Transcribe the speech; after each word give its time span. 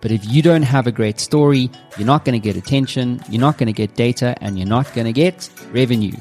But 0.00 0.12
if 0.12 0.24
you 0.24 0.42
don't 0.42 0.62
have 0.62 0.86
a 0.86 0.92
great 0.92 1.18
story, 1.18 1.70
you're 1.96 2.06
not 2.06 2.24
going 2.24 2.40
to 2.40 2.44
get 2.44 2.56
attention, 2.56 3.20
you're 3.28 3.40
not 3.40 3.58
going 3.58 3.66
to 3.66 3.72
get 3.72 3.96
data, 3.96 4.36
and 4.40 4.56
you're 4.56 4.68
not 4.68 4.92
going 4.94 5.06
to 5.06 5.12
get 5.12 5.50
revenue. 5.72 6.16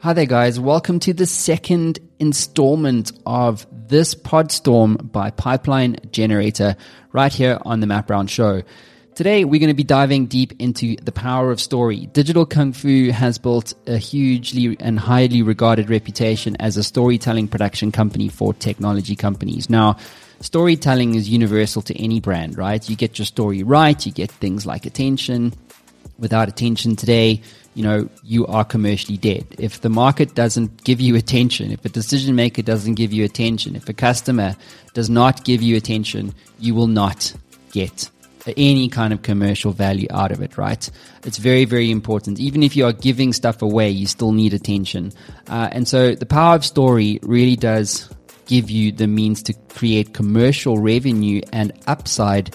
Hi 0.00 0.12
there, 0.12 0.26
guys. 0.26 0.60
Welcome 0.60 1.00
to 1.00 1.14
the 1.14 1.24
second 1.24 1.98
installment 2.18 3.12
of 3.24 3.66
this 3.88 4.14
Podstorm 4.14 5.10
by 5.10 5.30
Pipeline 5.30 5.96
Generator 6.10 6.76
right 7.12 7.32
here 7.32 7.58
on 7.62 7.80
the 7.80 7.86
Matt 7.86 8.06
Brown 8.06 8.26
Show. 8.26 8.62
Today, 9.14 9.44
we're 9.44 9.60
going 9.60 9.68
to 9.68 9.74
be 9.74 9.84
diving 9.84 10.26
deep 10.26 10.52
into 10.58 10.96
the 10.96 11.12
power 11.12 11.50
of 11.50 11.60
story. 11.60 12.06
Digital 12.12 12.44
Kung 12.46 12.72
Fu 12.72 13.10
has 13.10 13.38
built 13.38 13.74
a 13.86 13.96
hugely 13.96 14.76
and 14.80 14.98
highly 14.98 15.42
regarded 15.42 15.88
reputation 15.90 16.56
as 16.60 16.76
a 16.76 16.82
storytelling 16.82 17.48
production 17.48 17.90
company 17.90 18.28
for 18.28 18.54
technology 18.54 19.16
companies. 19.16 19.68
Now, 19.68 19.96
storytelling 20.40 21.14
is 21.14 21.28
universal 21.28 21.82
to 21.82 22.02
any 22.02 22.20
brand, 22.20 22.56
right? 22.56 22.88
You 22.88 22.96
get 22.96 23.18
your 23.18 23.26
story 23.26 23.62
right, 23.62 24.04
you 24.04 24.12
get 24.12 24.30
things 24.30 24.66
like 24.66 24.86
attention. 24.86 25.52
Without 26.18 26.48
attention 26.48 26.96
today, 26.96 27.40
you 27.74 27.82
know, 27.82 28.08
you 28.22 28.46
are 28.46 28.64
commercially 28.64 29.16
dead. 29.16 29.46
If 29.58 29.80
the 29.80 29.88
market 29.88 30.34
doesn't 30.34 30.84
give 30.84 31.00
you 31.00 31.16
attention, 31.16 31.70
if 31.70 31.84
a 31.84 31.88
decision 31.88 32.34
maker 32.34 32.62
doesn't 32.62 32.94
give 32.94 33.12
you 33.12 33.24
attention, 33.24 33.76
if 33.76 33.88
a 33.88 33.92
customer 33.92 34.56
does 34.92 35.08
not 35.08 35.44
give 35.44 35.62
you 35.62 35.76
attention, 35.76 36.34
you 36.58 36.74
will 36.74 36.88
not 36.88 37.32
get 37.72 38.10
any 38.56 38.88
kind 38.88 39.12
of 39.12 39.22
commercial 39.22 39.72
value 39.72 40.08
out 40.10 40.32
of 40.32 40.42
it, 40.42 40.56
right? 40.56 40.90
It's 41.24 41.38
very, 41.38 41.64
very 41.64 41.90
important. 41.90 42.40
Even 42.40 42.62
if 42.62 42.76
you 42.76 42.86
are 42.86 42.92
giving 42.92 43.32
stuff 43.32 43.62
away, 43.62 43.90
you 43.90 44.06
still 44.06 44.32
need 44.32 44.54
attention. 44.54 45.12
Uh, 45.48 45.68
and 45.72 45.86
so 45.86 46.14
the 46.14 46.26
power 46.26 46.56
of 46.56 46.64
story 46.64 47.18
really 47.22 47.56
does 47.56 48.08
give 48.50 48.68
you 48.68 48.90
the 48.90 49.06
means 49.06 49.44
to 49.44 49.52
create 49.68 50.12
commercial 50.12 50.76
revenue 50.78 51.40
and 51.52 51.72
upside 51.86 52.52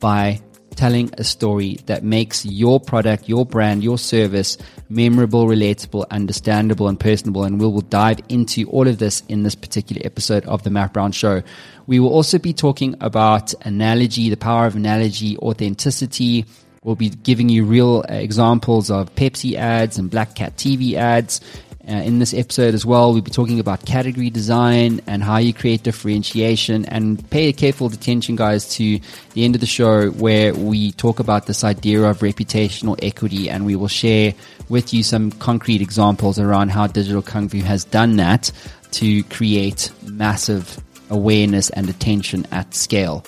by 0.00 0.40
telling 0.74 1.08
a 1.18 1.24
story 1.24 1.78
that 1.86 2.02
makes 2.02 2.44
your 2.44 2.80
product, 2.80 3.28
your 3.28 3.46
brand, 3.46 3.82
your 3.82 3.96
service 3.96 4.58
memorable, 4.88 5.46
relatable, 5.46 6.04
understandable, 6.10 6.88
and 6.88 6.98
personable. 6.98 7.44
And 7.44 7.60
we 7.60 7.66
will 7.66 7.80
dive 7.80 8.18
into 8.28 8.68
all 8.70 8.88
of 8.88 8.98
this 8.98 9.22
in 9.28 9.44
this 9.44 9.54
particular 9.54 10.02
episode 10.04 10.44
of 10.46 10.64
the 10.64 10.70
Matt 10.70 10.92
Brown 10.92 11.12
Show. 11.12 11.44
We 11.86 12.00
will 12.00 12.12
also 12.12 12.38
be 12.38 12.52
talking 12.52 12.96
about 13.00 13.54
analogy, 13.64 14.28
the 14.28 14.36
power 14.36 14.66
of 14.66 14.74
analogy, 14.74 15.38
authenticity. 15.38 16.44
We'll 16.82 16.96
be 16.96 17.10
giving 17.10 17.48
you 17.48 17.64
real 17.64 18.04
uh, 18.08 18.14
examples 18.14 18.90
of 18.90 19.14
Pepsi 19.14 19.54
ads 19.54 19.96
and 19.96 20.10
Black 20.10 20.34
Cat 20.34 20.56
TV 20.56 20.94
ads 20.94 21.40
uh, 21.88 21.92
in 21.92 22.18
this 22.18 22.34
episode 22.34 22.74
as 22.74 22.84
well, 22.84 23.12
we'll 23.12 23.22
be 23.22 23.30
talking 23.30 23.60
about 23.60 23.84
category 23.86 24.28
design 24.28 25.00
and 25.06 25.22
how 25.22 25.36
you 25.36 25.54
create 25.54 25.84
differentiation. 25.84 26.84
And 26.86 27.28
pay 27.30 27.52
careful 27.52 27.86
attention, 27.86 28.34
guys, 28.34 28.68
to 28.70 28.98
the 29.34 29.44
end 29.44 29.54
of 29.54 29.60
the 29.60 29.68
show 29.68 30.10
where 30.10 30.52
we 30.52 30.92
talk 30.92 31.20
about 31.20 31.46
this 31.46 31.62
idea 31.62 32.02
of 32.02 32.18
reputational 32.18 32.98
equity, 33.02 33.48
and 33.48 33.64
we 33.64 33.76
will 33.76 33.88
share 33.88 34.34
with 34.68 34.92
you 34.92 35.04
some 35.04 35.30
concrete 35.30 35.80
examples 35.80 36.40
around 36.40 36.70
how 36.70 36.88
Digital 36.88 37.22
Kung 37.22 37.48
Fu 37.48 37.58
has 37.58 37.84
done 37.84 38.16
that 38.16 38.50
to 38.92 39.22
create 39.24 39.92
massive 40.02 40.82
awareness 41.08 41.70
and 41.70 41.88
attention 41.88 42.46
at 42.50 42.74
scale. 42.74 43.24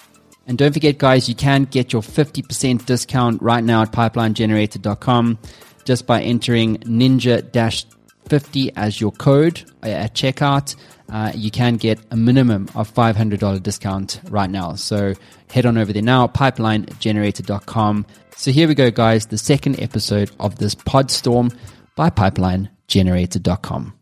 And 0.48 0.59
don't 0.59 0.72
forget, 0.72 0.98
guys, 0.98 1.28
you 1.28 1.34
can 1.34 1.65
get 1.65 1.93
your 1.93 2.03
50% 2.03 2.87
discount 2.87 3.41
right 3.41 3.62
now 3.62 3.83
at 3.83 3.93
pipelinegenerator.com 3.93 5.39
just 5.84 6.06
by 6.06 6.22
entering 6.22 6.78
ninja 6.78 7.53
50 8.29 8.77
as 8.77 9.01
your 9.01 9.12
code 9.12 9.65
at 9.83 10.15
checkout, 10.15 10.77
uh, 11.11 11.33
you 11.34 11.51
can 11.51 11.77
get 11.77 11.98
a 12.11 12.17
minimum 12.17 12.69
of 12.75 12.93
$500 12.93 13.62
discount 13.62 14.21
right 14.29 14.51
now. 14.51 14.75
So 14.75 15.15
head 15.51 15.67
on 15.67 15.79
over 15.79 15.93
there 15.93 16.03
now, 16.03 16.27
pipelinegenerator.com. 16.27 18.06
So 18.37 18.51
here 18.51 18.69
we 18.69 18.75
go, 18.75 18.91
guys, 18.91 19.27
the 19.27 19.39
second 19.39 19.81
episode 19.81 20.31
of 20.39 20.56
this 20.56 20.75
Podstorm 20.75 21.56
by 21.97 22.11
pipelinegenerator.com. 22.11 23.94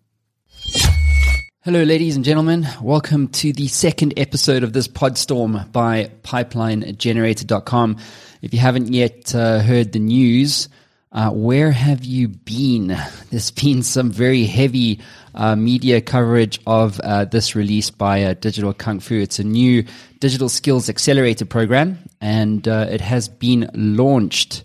Hello, 1.63 1.83
ladies 1.83 2.15
and 2.15 2.25
gentlemen. 2.25 2.67
Welcome 2.81 3.29
to 3.29 3.53
the 3.53 3.67
second 3.69 4.15
episode 4.17 4.63
of 4.63 4.73
this 4.73 4.87
Podstorm 4.87 5.73
by 5.73 6.11
pipelinegenerator.com. 6.23 7.97
If 8.43 8.53
you 8.53 8.61
haven't 8.61 8.93
yet 8.93 9.35
uh, 9.35 9.61
heard 9.61 9.93
the 9.93 9.99
news, 9.99 10.69
uh, 11.13 11.31
where 11.31 11.71
have 11.71 12.05
you 12.05 12.29
been? 12.29 12.89
There's 13.31 13.51
been 13.51 13.83
some 13.83 14.11
very 14.11 14.45
heavy 14.45 15.01
uh, 15.35 15.57
media 15.57 16.01
coverage 16.01 16.61
of 16.67 17.01
uh, 17.01 17.25
this 17.27 17.55
release 17.55 17.91
by 17.91 18.25
uh, 18.25 18.35
Digital 18.35 18.75
Kung 18.75 19.01
Fu. 19.01 19.15
It's 19.21 19.39
a 19.39 19.45
new 19.45 19.85
digital 20.19 20.49
skills 20.49 20.89
accelerator 20.89 21.45
program, 21.45 21.99
and 22.21 22.67
uh, 22.67 22.87
it 22.91 23.01
has 23.01 23.29
been 23.29 23.71
launched. 23.75 24.65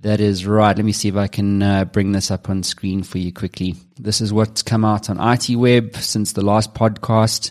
That 0.00 0.20
is 0.20 0.46
right. 0.46 0.74
Let 0.74 0.84
me 0.86 0.92
see 0.92 1.08
if 1.08 1.16
I 1.16 1.26
can 1.26 1.62
uh, 1.62 1.84
bring 1.84 2.12
this 2.12 2.30
up 2.30 2.48
on 2.48 2.62
screen 2.62 3.02
for 3.02 3.18
you 3.18 3.32
quickly. 3.32 3.74
This 3.98 4.20
is 4.20 4.32
what's 4.32 4.62
come 4.62 4.84
out 4.84 5.10
on 5.10 5.20
IT 5.20 5.54
Web 5.56 5.96
since 5.96 6.32
the 6.32 6.44
last 6.44 6.72
podcast, 6.72 7.50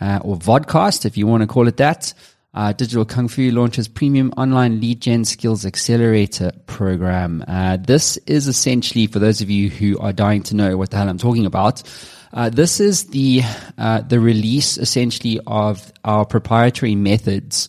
or 0.00 0.36
vodcast, 0.36 1.06
if 1.06 1.16
you 1.16 1.26
want 1.26 1.42
to 1.42 1.48
call 1.48 1.66
it 1.66 1.78
that. 1.78 2.14
Uh, 2.58 2.72
Digital 2.72 3.04
Kung 3.04 3.28
Fu 3.28 3.52
launches 3.52 3.86
premium 3.86 4.32
online 4.36 4.80
lead 4.80 5.00
gen 5.00 5.24
skills 5.24 5.64
accelerator 5.64 6.50
program. 6.66 7.44
Uh, 7.46 7.76
this 7.76 8.16
is 8.26 8.48
essentially, 8.48 9.06
for 9.06 9.20
those 9.20 9.40
of 9.40 9.48
you 9.48 9.70
who 9.70 9.96
are 10.00 10.12
dying 10.12 10.42
to 10.42 10.56
know 10.56 10.76
what 10.76 10.90
the 10.90 10.96
hell 10.96 11.08
I'm 11.08 11.18
talking 11.18 11.46
about, 11.46 11.84
uh, 12.32 12.50
this 12.50 12.80
is 12.80 13.04
the 13.10 13.42
uh, 13.78 14.00
the 14.00 14.18
release 14.18 14.76
essentially 14.76 15.38
of 15.46 15.92
our 16.04 16.26
proprietary 16.26 16.96
methods 16.96 17.68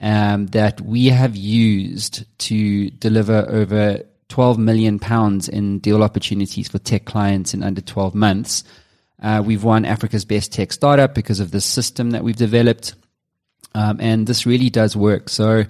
um, 0.00 0.46
that 0.46 0.80
we 0.82 1.06
have 1.06 1.34
used 1.34 2.24
to 2.46 2.90
deliver 2.90 3.44
over 3.48 4.04
12 4.28 4.56
million 4.56 5.00
pounds 5.00 5.48
in 5.48 5.80
deal 5.80 6.04
opportunities 6.04 6.68
for 6.68 6.78
tech 6.78 7.06
clients 7.06 7.54
in 7.54 7.64
under 7.64 7.80
12 7.80 8.14
months. 8.14 8.62
Uh, 9.20 9.42
we've 9.44 9.64
won 9.64 9.84
Africa's 9.84 10.24
best 10.24 10.52
tech 10.52 10.72
startup 10.72 11.12
because 11.12 11.40
of 11.40 11.50
the 11.50 11.60
system 11.60 12.12
that 12.12 12.22
we've 12.22 12.36
developed. 12.36 12.94
Um, 13.78 13.98
and 14.00 14.26
this 14.26 14.44
really 14.44 14.70
does 14.70 14.96
work. 14.96 15.28
So, 15.28 15.64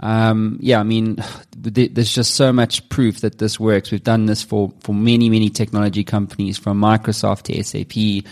um, 0.00 0.58
yeah, 0.60 0.80
I 0.80 0.82
mean, 0.82 1.16
there's 1.56 2.14
just 2.14 2.34
so 2.34 2.52
much 2.52 2.86
proof 2.90 3.20
that 3.20 3.38
this 3.38 3.58
works. 3.58 3.90
We've 3.90 4.04
done 4.04 4.26
this 4.26 4.42
for, 4.42 4.70
for 4.80 4.94
many, 4.94 5.30
many 5.30 5.48
technology 5.48 6.04
companies 6.04 6.58
from 6.58 6.78
Microsoft 6.78 7.44
to 7.44 7.64
SAP 7.64 8.30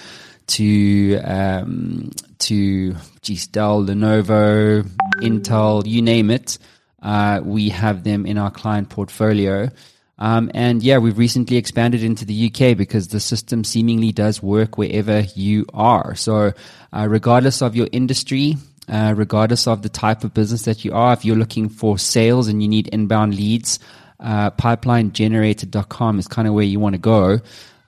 to, 0.48 1.16
um, 1.20 2.10
to 2.40 2.94
geez, 3.22 3.46
Dell, 3.46 3.82
Lenovo, 3.82 4.82
Intel, 5.22 5.86
you 5.86 6.02
name 6.02 6.30
it. 6.30 6.58
Uh, 7.00 7.40
we 7.42 7.70
have 7.70 8.04
them 8.04 8.26
in 8.26 8.36
our 8.36 8.50
client 8.50 8.90
portfolio. 8.90 9.70
Um, 10.18 10.50
and 10.52 10.82
yeah, 10.82 10.98
we've 10.98 11.16
recently 11.16 11.56
expanded 11.56 12.04
into 12.04 12.26
the 12.26 12.52
UK 12.52 12.76
because 12.76 13.08
the 13.08 13.18
system 13.18 13.64
seemingly 13.64 14.12
does 14.12 14.42
work 14.42 14.76
wherever 14.76 15.20
you 15.34 15.64
are. 15.72 16.14
So, 16.16 16.52
uh, 16.92 17.06
regardless 17.08 17.62
of 17.62 17.74
your 17.74 17.88
industry, 17.92 18.56
uh, 18.88 19.14
regardless 19.16 19.66
of 19.66 19.82
the 19.82 19.88
type 19.88 20.24
of 20.24 20.34
business 20.34 20.62
that 20.62 20.84
you 20.84 20.92
are. 20.92 21.12
If 21.12 21.24
you're 21.24 21.36
looking 21.36 21.68
for 21.68 21.98
sales 21.98 22.48
and 22.48 22.62
you 22.62 22.68
need 22.68 22.88
inbound 22.88 23.34
leads, 23.34 23.78
uh, 24.20 24.50
pipelinegenerator.com 24.52 26.18
is 26.18 26.28
kind 26.28 26.48
of 26.48 26.54
where 26.54 26.64
you 26.64 26.80
want 26.80 26.94
to 26.94 27.00
go. 27.00 27.40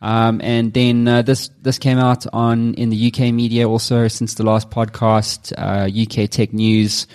Um, 0.02 0.40
and 0.44 0.72
then 0.74 1.08
uh, 1.08 1.22
this 1.22 1.48
this 1.62 1.78
came 1.78 1.98
out 1.98 2.26
on 2.32 2.74
in 2.74 2.90
the 2.90 3.06
UK 3.08 3.32
media 3.32 3.68
also 3.68 4.06
since 4.08 4.34
the 4.34 4.42
last 4.42 4.68
podcast. 4.70 5.52
UK 5.52 6.24
uh, 6.24 6.26
Tech 6.26 6.52
News, 6.52 7.06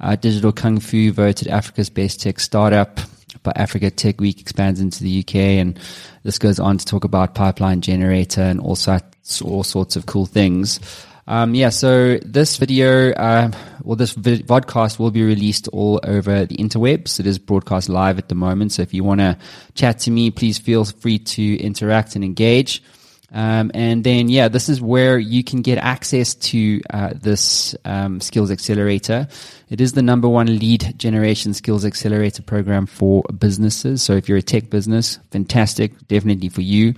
uh, 0.00 0.16
Digital 0.16 0.52
Kung 0.52 0.80
Fu 0.80 1.12
voted 1.12 1.48
Africa's 1.48 1.90
best 1.90 2.22
tech 2.22 2.40
startup. 2.40 3.00
But 3.42 3.58
Africa 3.58 3.90
Tech 3.90 4.20
Week 4.20 4.40
expands 4.40 4.80
into 4.80 5.04
the 5.04 5.20
UK, 5.20 5.34
and 5.34 5.78
this 6.22 6.38
goes 6.38 6.58
on 6.58 6.78
to 6.78 6.84
talk 6.84 7.04
about 7.04 7.34
Pipeline 7.34 7.82
Generator 7.82 8.40
and 8.40 8.60
also 8.60 8.98
all 9.44 9.62
sorts 9.62 9.94
of 9.96 10.06
cool 10.06 10.26
things. 10.26 10.80
Um, 11.28 11.54
yeah, 11.54 11.68
so 11.68 12.16
this 12.24 12.56
video, 12.56 13.12
uh, 13.12 13.50
well, 13.82 13.96
this 13.96 14.12
vid- 14.12 14.46
vodcast 14.46 14.98
will 14.98 15.10
be 15.10 15.22
released 15.22 15.68
all 15.68 16.00
over 16.02 16.46
the 16.46 16.56
interwebs. 16.56 17.20
It 17.20 17.26
is 17.26 17.38
broadcast 17.38 17.90
live 17.90 18.16
at 18.16 18.30
the 18.30 18.34
moment. 18.34 18.72
So 18.72 18.80
if 18.80 18.94
you 18.94 19.04
want 19.04 19.20
to 19.20 19.36
chat 19.74 19.98
to 20.00 20.10
me, 20.10 20.30
please 20.30 20.58
feel 20.58 20.86
free 20.86 21.18
to 21.18 21.56
interact 21.58 22.14
and 22.14 22.24
engage. 22.24 22.82
Um, 23.30 23.70
and 23.74 24.04
then, 24.04 24.30
yeah, 24.30 24.48
this 24.48 24.70
is 24.70 24.80
where 24.80 25.18
you 25.18 25.44
can 25.44 25.60
get 25.60 25.76
access 25.76 26.32
to 26.34 26.80
uh, 26.88 27.10
this 27.14 27.74
um, 27.84 28.22
skills 28.22 28.50
accelerator. 28.50 29.28
It 29.68 29.82
is 29.82 29.92
the 29.92 30.00
number 30.00 30.30
one 30.30 30.58
lead 30.58 30.94
generation 30.96 31.52
skills 31.52 31.84
accelerator 31.84 32.42
program 32.42 32.86
for 32.86 33.22
businesses. 33.38 34.02
So 34.02 34.14
if 34.14 34.30
you're 34.30 34.38
a 34.38 34.42
tech 34.42 34.70
business, 34.70 35.18
fantastic, 35.30 36.08
definitely 36.08 36.48
for 36.48 36.62
you. 36.62 36.94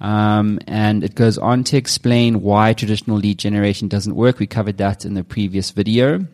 Um, 0.00 0.58
and 0.66 1.04
it 1.04 1.14
goes 1.14 1.38
on 1.38 1.64
to 1.64 1.76
explain 1.76 2.42
why 2.42 2.72
traditional 2.72 3.16
lead 3.16 3.38
generation 3.38 3.88
doesn't 3.88 4.14
work. 4.14 4.38
We 4.38 4.46
covered 4.46 4.78
that 4.78 5.04
in 5.04 5.14
the 5.14 5.24
previous 5.24 5.70
video. 5.70 6.26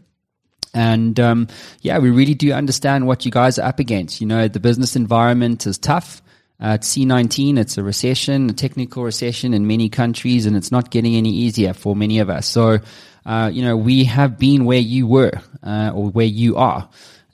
And 0.73 1.19
um, 1.19 1.49
yeah, 1.83 1.99
we 1.99 2.11
really 2.11 2.35
do 2.35 2.53
understand 2.53 3.07
what 3.07 3.25
you 3.25 3.31
guys 3.31 3.59
are 3.59 3.67
up 3.67 3.79
against. 3.79 4.21
You 4.21 4.27
know, 4.27 4.49
the 4.49 4.61
business 4.61 4.97
environment 4.97 5.67
is 5.67 5.79
tough. 5.79 6.23
Uh, 6.63 6.77
it's 6.79 6.95
C19. 6.95 7.59
It's 7.59 7.79
a 7.79 7.83
recession, 7.83 8.51
a 8.51 8.53
technical 8.53 9.03
recession 9.03 9.55
in 9.55 9.67
many 9.67 9.89
countries, 9.89 10.47
and 10.47 10.57
it's 10.57 10.71
not 10.71 10.91
getting 10.91 11.17
any 11.17 11.31
easier 11.31 11.73
for 11.73 11.97
many 11.97 12.19
of 12.19 12.29
us. 12.29 12.47
So, 12.47 12.79
uh, 13.25 13.51
you 13.53 13.63
know, 13.63 13.77
we 13.77 14.05
have 14.05 14.39
been 14.39 14.65
where 14.65 14.79
you 14.79 15.07
were 15.07 15.33
uh, 15.63 15.93
or 15.95 16.11
where 16.11 16.27
you 16.27 16.57
are. 16.57 16.89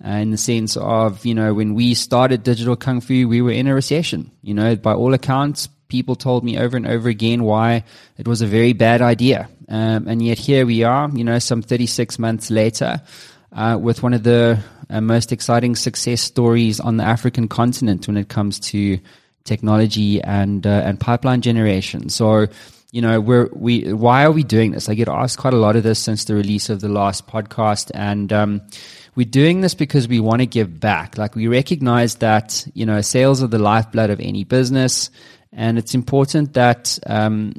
Uh, 0.04 0.10
in 0.10 0.30
the 0.30 0.36
sense 0.36 0.76
of, 0.76 1.24
you 1.24 1.34
know, 1.34 1.54
when 1.54 1.74
we 1.74 1.94
started 1.94 2.42
Digital 2.42 2.76
Kung 2.76 3.00
Fu, 3.00 3.26
we 3.26 3.40
were 3.40 3.50
in 3.50 3.66
a 3.66 3.74
recession. 3.74 4.30
You 4.42 4.52
know, 4.52 4.76
by 4.76 4.92
all 4.92 5.14
accounts, 5.14 5.68
people 5.88 6.16
told 6.16 6.44
me 6.44 6.58
over 6.58 6.76
and 6.76 6.86
over 6.86 7.08
again 7.08 7.44
why 7.44 7.84
it 8.18 8.26
was 8.26 8.42
a 8.42 8.46
very 8.46 8.72
bad 8.72 9.02
idea. 9.02 9.48
Um, 9.68 10.08
and 10.08 10.22
yet 10.22 10.38
here 10.38 10.66
we 10.66 10.82
are, 10.84 11.10
you 11.10 11.24
know, 11.24 11.38
some 11.38 11.62
36 11.62 12.18
months 12.18 12.50
later, 12.50 13.00
uh, 13.52 13.78
with 13.80 14.02
one 14.02 14.14
of 14.14 14.22
the 14.22 14.58
uh, 14.90 15.00
most 15.00 15.32
exciting 15.32 15.74
success 15.74 16.20
stories 16.20 16.78
on 16.78 16.96
the 16.96 17.04
African 17.04 17.48
continent 17.48 18.06
when 18.06 18.16
it 18.16 18.28
comes 18.28 18.60
to 18.60 18.98
technology 19.44 20.20
and 20.20 20.66
uh, 20.66 20.82
and 20.84 21.00
pipeline 21.00 21.40
generation. 21.40 22.08
So, 22.08 22.46
you 22.92 23.00
know, 23.00 23.20
we're 23.20 23.48
we 23.52 23.92
why 23.92 24.24
are 24.24 24.32
we 24.32 24.44
doing 24.44 24.72
this? 24.72 24.88
I 24.88 24.94
get 24.94 25.08
asked 25.08 25.38
quite 25.38 25.54
a 25.54 25.58
lot 25.58 25.76
of 25.76 25.82
this 25.82 25.98
since 25.98 26.24
the 26.24 26.34
release 26.34 26.68
of 26.68 26.80
the 26.80 26.88
last 26.88 27.26
podcast, 27.26 27.90
and 27.94 28.32
um, 28.32 28.62
we're 29.14 29.24
doing 29.24 29.62
this 29.62 29.74
because 29.74 30.06
we 30.06 30.20
want 30.20 30.40
to 30.40 30.46
give 30.46 30.78
back. 30.78 31.16
Like 31.16 31.34
we 31.34 31.48
recognize 31.48 32.16
that 32.16 32.66
you 32.74 32.86
know 32.86 33.00
sales 33.00 33.42
are 33.42 33.48
the 33.48 33.58
lifeblood 33.58 34.10
of 34.10 34.20
any 34.20 34.44
business, 34.44 35.10
and 35.52 35.78
it's 35.78 35.94
important 35.94 36.54
that 36.54 36.98
um, 37.06 37.54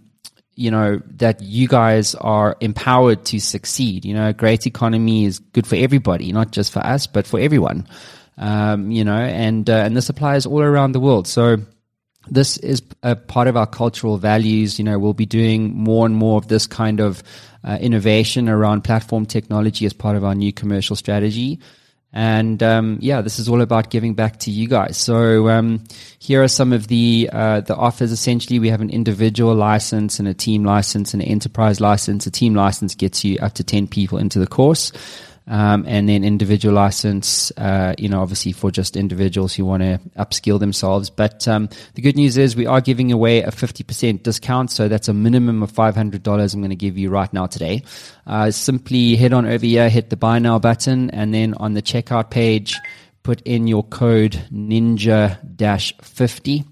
you 0.56 0.72
know 0.72 1.02
that 1.16 1.42
you 1.42 1.68
guys 1.68 2.16
are 2.16 2.56
empowered 2.60 3.26
to 3.26 3.40
succeed. 3.40 4.06
You 4.06 4.14
know 4.14 4.30
a 4.30 4.34
great 4.34 4.66
economy 4.66 5.26
is 5.26 5.40
good 5.40 5.68
for 5.68 5.76
everybody 5.76 6.32
not 6.32 6.52
just 6.52 6.72
for 6.72 6.80
us 6.80 7.08
but 7.08 7.28
for 7.28 7.40
everyone. 7.40 7.88
Um, 8.38 8.92
you 8.92 9.04
know 9.04 9.18
and 9.18 9.70
uh, 9.70 9.74
and 9.74 9.96
this 9.96 10.10
applies 10.10 10.46
all 10.46 10.62
around 10.62 10.92
the 10.92 11.00
world. 11.00 11.28
So 11.28 11.58
this 12.30 12.58
is 12.58 12.82
a 13.04 13.16
part 13.16 13.48
of 13.48 13.56
our 13.56 13.68
cultural 13.68 14.18
values. 14.18 14.80
You 14.80 14.86
know 14.86 15.00
we'll 15.00 15.14
be 15.14 15.26
doing 15.26 15.76
more 15.76 16.06
and 16.06 16.16
more 16.16 16.38
of 16.38 16.48
this 16.48 16.68
kind 16.68 17.00
of 17.00 17.24
uh, 17.64 17.78
innovation 17.82 18.50
around 18.50 18.84
platform 18.84 19.26
technology 19.26 19.86
as 19.86 19.94
part 19.94 20.16
of 20.16 20.24
our 20.24 20.36
new 20.36 20.54
commercial 20.54 20.96
strategy 20.96 21.60
and 22.14 22.64
um, 22.64 22.98
yeah, 23.02 23.22
this 23.22 23.38
is 23.38 23.50
all 23.50 23.62
about 23.62 23.90
giving 23.90 24.14
back 24.14 24.40
to 24.40 24.52
you 24.52 24.68
guys. 24.68 24.98
So 24.98 25.50
um, 25.50 25.84
here 26.20 26.42
are 26.42 26.48
some 26.48 26.72
of 26.72 26.88
the 26.88 27.30
uh, 27.32 27.62
the 27.62 27.76
offers. 27.76 28.12
Essentially, 28.12 28.60
we 28.60 28.70
have 28.70 28.82
an 28.82 28.90
individual 28.90 29.54
license 29.54 30.20
and 30.20 30.28
a 30.28 30.34
team 30.34 30.64
license 30.64 31.14
and 31.14 31.22
an 31.22 31.28
enterprise 31.28 31.82
license. 31.82 32.26
A 32.26 32.32
team 32.32 32.56
license 32.56 32.96
gets 32.96 33.24
you 33.24 33.38
up 33.40 33.54
to 33.54 33.64
ten 33.64 33.88
people 33.88 34.18
into 34.18 34.40
the 34.40 34.48
course. 34.48 34.92
Um, 35.50 35.86
and 35.88 36.10
then 36.10 36.26
individual 36.26 36.76
license, 36.76 37.52
uh, 37.58 37.96
you 37.98 38.10
know, 38.10 38.22
obviously 38.22 38.52
for 38.52 38.70
just 38.70 38.98
individuals 38.98 39.54
who 39.54 39.64
want 39.64 39.82
to 39.82 40.00
upskill 40.18 40.60
themselves. 40.60 41.10
But 41.10 41.48
um, 41.48 41.70
the 41.94 42.02
good 42.02 42.18
news 42.18 42.38
is 42.38 42.56
we 42.56 42.66
are 42.66 42.82
giving 42.82 43.14
away 43.14 43.42
a 43.44 43.52
50% 43.52 44.24
discount. 44.24 44.72
So 44.72 44.90
that's 44.90 45.08
a 45.08 45.14
minimum 45.14 45.64
of 45.64 45.72
$500 45.72 46.54
I'm 46.54 46.60
going 46.60 46.70
to 46.70 46.76
give 46.76 46.98
you 46.98 47.10
right 47.10 47.32
now 47.32 47.46
today. 47.46 47.84
Uh, 48.26 48.52
simply 48.52 49.16
head 49.16 49.32
on 49.32 49.46
over 49.46 49.66
here, 49.66 49.90
hit 49.90 50.10
the 50.10 50.18
buy 50.18 50.40
now 50.40 50.60
button, 50.60 51.10
and 51.12 51.34
then 51.34 51.54
on 51.54 51.74
the 51.74 51.82
checkout 51.82 52.30
page, 52.30 52.78
put 53.24 53.42
in 53.42 53.68
your 53.68 53.84
code 53.84 54.42
ninja 54.52 55.38
50 56.02 56.66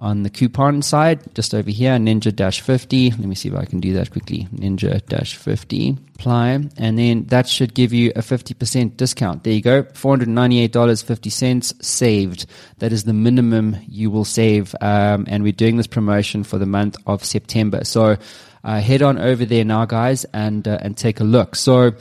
on 0.00 0.22
the 0.22 0.30
coupon 0.30 0.80
side, 0.80 1.34
just 1.34 1.54
over 1.54 1.70
here, 1.70 1.92
Ninja 1.92 2.34
Dash 2.34 2.62
50. 2.62 3.10
Let 3.10 3.20
me 3.20 3.34
see 3.34 3.50
if 3.50 3.54
I 3.54 3.66
can 3.66 3.80
do 3.80 3.92
that 3.92 4.10
quickly. 4.10 4.48
Ninja 4.54 5.04
Dash 5.06 5.36
50. 5.36 5.98
Apply. 6.14 6.58
And 6.78 6.98
then 6.98 7.26
that 7.26 7.46
should 7.46 7.74
give 7.74 7.92
you 7.92 8.10
a 8.16 8.20
50% 8.20 8.96
discount. 8.96 9.44
There 9.44 9.52
you 9.52 9.60
go. 9.60 9.82
$498.50 9.82 11.84
saved. 11.84 12.46
That 12.78 12.92
is 12.92 13.04
the 13.04 13.12
minimum 13.12 13.76
you 13.86 14.10
will 14.10 14.24
save. 14.24 14.74
Um, 14.80 15.26
and 15.28 15.42
we're 15.42 15.52
doing 15.52 15.76
this 15.76 15.86
promotion 15.86 16.44
for 16.44 16.56
the 16.56 16.66
month 16.66 16.96
of 17.06 17.22
September. 17.22 17.84
So 17.84 18.16
uh, 18.64 18.80
head 18.80 19.02
on 19.02 19.18
over 19.18 19.44
there 19.44 19.64
now, 19.64 19.84
guys, 19.84 20.24
and, 20.32 20.66
uh, 20.66 20.78
and 20.80 20.96
take 20.96 21.20
a 21.20 21.24
look. 21.24 21.56
So, 21.56 21.92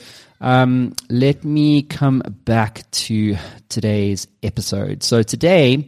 um, 0.42 0.96
let 1.10 1.44
me 1.44 1.82
come 1.82 2.22
back 2.46 2.90
to 2.92 3.36
today's 3.68 4.26
episode. 4.42 5.04
So 5.04 5.22
today, 5.22 5.86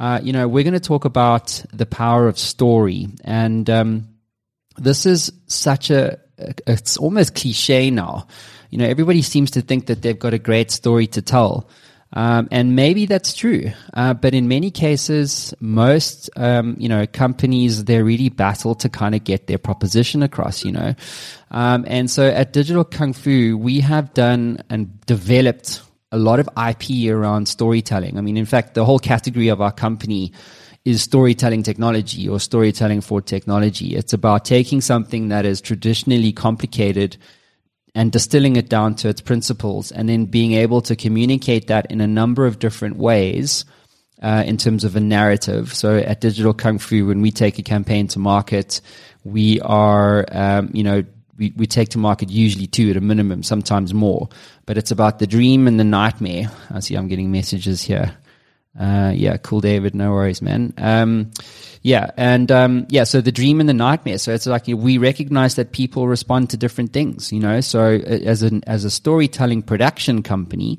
uh, 0.00 0.18
you 0.22 0.32
know, 0.32 0.48
we're 0.48 0.64
going 0.64 0.72
to 0.72 0.80
talk 0.80 1.04
about 1.04 1.62
the 1.74 1.84
power 1.84 2.26
of 2.26 2.38
story. 2.38 3.08
And 3.22 3.68
um, 3.68 4.08
this 4.78 5.04
is 5.04 5.30
such 5.46 5.90
a, 5.90 6.18
it's 6.66 6.96
almost 6.96 7.34
cliche 7.34 7.90
now. 7.90 8.26
You 8.70 8.78
know, 8.78 8.86
everybody 8.86 9.20
seems 9.20 9.50
to 9.52 9.60
think 9.60 9.86
that 9.86 10.00
they've 10.00 10.18
got 10.18 10.32
a 10.32 10.38
great 10.38 10.70
story 10.70 11.06
to 11.08 11.20
tell. 11.20 11.68
Um, 12.14 12.48
and 12.50 12.74
maybe 12.74 13.04
that's 13.04 13.34
true. 13.34 13.72
Uh, 13.92 14.14
but 14.14 14.32
in 14.32 14.48
many 14.48 14.70
cases, 14.70 15.52
most, 15.60 16.30
um, 16.34 16.76
you 16.78 16.88
know, 16.88 17.06
companies, 17.06 17.84
they 17.84 18.02
really 18.02 18.30
battle 18.30 18.74
to 18.76 18.88
kind 18.88 19.14
of 19.14 19.22
get 19.22 19.48
their 19.48 19.58
proposition 19.58 20.22
across, 20.22 20.64
you 20.64 20.72
know. 20.72 20.94
Um, 21.50 21.84
and 21.86 22.10
so 22.10 22.26
at 22.26 22.54
Digital 22.54 22.84
Kung 22.84 23.12
Fu, 23.12 23.58
we 23.58 23.80
have 23.80 24.14
done 24.14 24.62
and 24.70 24.98
developed 25.04 25.82
a 26.12 26.18
lot 26.18 26.40
of 26.40 26.48
IP 26.56 27.10
around 27.10 27.46
storytelling. 27.46 28.18
I 28.18 28.20
mean, 28.20 28.36
in 28.36 28.46
fact, 28.46 28.74
the 28.74 28.84
whole 28.84 28.98
category 28.98 29.48
of 29.48 29.60
our 29.60 29.72
company 29.72 30.32
is 30.84 31.02
storytelling 31.02 31.62
technology 31.62 32.28
or 32.28 32.40
storytelling 32.40 33.00
for 33.00 33.20
technology. 33.20 33.94
It's 33.94 34.12
about 34.12 34.44
taking 34.44 34.80
something 34.80 35.28
that 35.28 35.44
is 35.44 35.60
traditionally 35.60 36.32
complicated 36.32 37.16
and 37.94 38.10
distilling 38.12 38.56
it 38.56 38.68
down 38.68 38.94
to 38.96 39.08
its 39.08 39.20
principles 39.20 39.92
and 39.92 40.08
then 40.08 40.24
being 40.24 40.52
able 40.52 40.80
to 40.82 40.96
communicate 40.96 41.66
that 41.66 41.90
in 41.90 42.00
a 42.00 42.06
number 42.06 42.46
of 42.46 42.58
different 42.58 42.96
ways 42.96 43.64
uh, 44.22 44.42
in 44.46 44.56
terms 44.56 44.84
of 44.84 44.96
a 44.96 45.00
narrative. 45.00 45.74
So 45.74 45.96
at 45.96 46.20
Digital 46.20 46.54
Kung 46.54 46.78
Fu, 46.78 47.06
when 47.06 47.20
we 47.20 47.30
take 47.30 47.58
a 47.58 47.62
campaign 47.62 48.06
to 48.08 48.18
market, 48.18 48.80
we 49.24 49.60
are, 49.60 50.24
um, 50.30 50.70
you 50.72 50.82
know, 50.82 51.04
we, 51.36 51.52
we 51.56 51.66
take 51.66 51.88
to 51.90 51.98
market 51.98 52.30
usually 52.30 52.66
two 52.66 52.90
at 52.90 52.96
a 52.96 53.00
minimum, 53.00 53.42
sometimes 53.42 53.94
more. 53.94 54.28
But 54.66 54.78
it's 54.78 54.90
about 54.90 55.18
the 55.18 55.26
dream 55.26 55.66
and 55.66 55.78
the 55.78 55.84
nightmare. 55.84 56.50
I 56.70 56.80
see 56.80 56.94
I'm 56.94 57.08
getting 57.08 57.32
messages 57.32 57.82
here. 57.82 58.14
Uh, 58.78 59.12
yeah, 59.14 59.36
cool, 59.36 59.60
David. 59.60 59.94
No 59.94 60.12
worries, 60.12 60.40
man. 60.40 60.72
Um, 60.78 61.32
yeah, 61.82 62.10
and 62.16 62.52
um, 62.52 62.86
yeah, 62.88 63.04
so 63.04 63.20
the 63.20 63.32
dream 63.32 63.58
and 63.58 63.68
the 63.68 63.74
nightmare. 63.74 64.18
So 64.18 64.32
it's 64.32 64.46
like 64.46 64.66
we 64.68 64.98
recognize 64.98 65.56
that 65.56 65.72
people 65.72 66.06
respond 66.06 66.50
to 66.50 66.56
different 66.56 66.92
things, 66.92 67.32
you 67.32 67.40
know. 67.40 67.60
So 67.60 67.96
uh, 67.96 67.98
as 67.98 68.42
an 68.42 68.62
as 68.66 68.84
a 68.84 68.90
storytelling 68.90 69.62
production 69.62 70.22
company, 70.22 70.78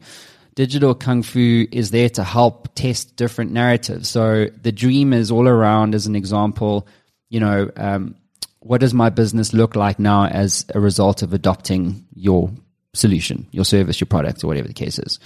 Digital 0.56 0.96
Kung 0.96 1.24
Fu 1.24 1.66
is 1.72 1.92
there 1.92 2.10
to 2.10 2.24
help 2.24 2.74
test 2.76 3.16
different 3.16 3.52
narratives. 3.52 4.10
So 4.10 4.48
the 4.62 4.72
dream 4.72 5.12
is 5.12 5.32
all 5.32 5.48
around, 5.48 5.96
as 5.96 6.08
an 6.08 6.16
example, 6.16 6.88
you 7.30 7.40
know, 7.40 7.72
um, 7.76 8.16
what 8.62 8.82
does 8.82 8.94
my 8.94 9.10
business 9.10 9.54
look 9.54 9.76
like 9.76 10.00
now 10.00 10.26
as 10.26 10.66
a 10.74 10.80
result 10.80 11.22
of 11.22 11.34
adopting 11.34 12.06
your 12.14 12.52
solution, 12.94 13.48
your 13.52 13.66
service, 13.66 14.00
your 14.00 14.08
product, 14.08 14.44
or 14.44 14.48
whatever 14.48 14.68
the 14.68 14.74
case 14.74 15.00
is? 15.00 15.20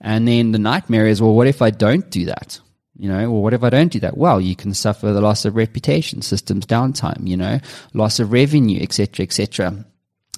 And 0.00 0.26
then 0.26 0.52
the 0.52 0.58
nightmare 0.58 1.06
is, 1.06 1.20
well, 1.20 1.34
what 1.34 1.46
if 1.46 1.62
I 1.62 1.70
don't 1.70 2.08
do 2.10 2.26
that? 2.26 2.60
You 2.98 3.08
know, 3.08 3.30
well, 3.30 3.42
what 3.42 3.54
if 3.54 3.62
I 3.62 3.70
don't 3.70 3.92
do 3.92 4.00
that? 4.00 4.16
Well, 4.16 4.40
you 4.40 4.56
can 4.56 4.72
suffer 4.72 5.12
the 5.12 5.20
loss 5.20 5.44
of 5.44 5.56
reputation, 5.56 6.22
systems 6.22 6.64
downtime, 6.64 7.26
you 7.26 7.36
know, 7.36 7.60
loss 7.92 8.20
of 8.20 8.32
revenue, 8.32 8.80
etc., 8.80 9.24
etc. 9.24 9.84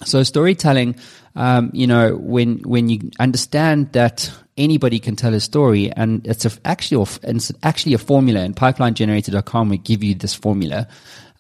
So 0.05 0.23
storytelling, 0.23 0.97
um, 1.37 1.71
you 1.73 1.87
know, 1.87 2.17
when 2.17 2.59
when 2.61 2.89
you 2.89 3.11
understand 3.21 3.93
that 3.93 4.33
anybody 4.57 4.99
can 4.99 5.15
tell 5.15 5.35
a 5.35 5.41
story, 5.41 5.93
and 5.93 6.27
it's 6.27 6.47
a, 6.47 6.51
actually 6.65 7.07
it's 7.23 7.53
actually 7.63 7.95
a 7.95 7.99
formula. 7.99 8.41
And 8.41 8.57
PipelineGenerator.com 8.57 9.69
will 9.69 9.77
give 9.79 10.03
you 10.03 10.15
this 10.15 10.35
formula 10.35 10.89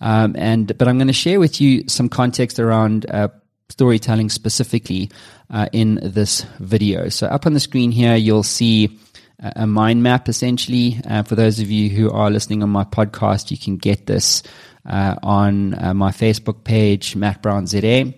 um, 0.00 0.34
and 0.38 0.76
but 0.78 0.88
I'm 0.88 0.98
going 0.98 1.08
to 1.08 1.12
share 1.12 1.40
with 1.40 1.60
you 1.60 1.84
some 1.88 2.08
context 2.08 2.58
around 2.58 3.06
uh, 3.10 3.28
storytelling 3.68 4.30
specifically 4.30 5.10
uh, 5.50 5.68
in 5.72 5.98
this 6.02 6.42
video. 6.58 7.08
So 7.08 7.26
up 7.26 7.46
on 7.46 7.54
the 7.54 7.60
screen 7.60 7.90
here, 7.90 8.16
you'll 8.16 8.42
see 8.42 8.98
a 9.40 9.66
mind 9.66 10.02
map 10.02 10.28
essentially. 10.28 11.00
Uh, 11.08 11.22
for 11.22 11.34
those 11.34 11.60
of 11.60 11.70
you 11.70 11.88
who 11.90 12.10
are 12.10 12.30
listening 12.30 12.62
on 12.62 12.70
my 12.70 12.84
podcast, 12.84 13.50
you 13.50 13.58
can 13.58 13.76
get 13.76 14.06
this 14.06 14.42
uh, 14.86 15.16
on 15.22 15.74
uh, 15.82 15.94
my 15.94 16.10
Facebook 16.10 16.64
page, 16.64 17.14
Matt 17.14 17.42
Brown 17.42 17.66
ZA. 17.66 18.12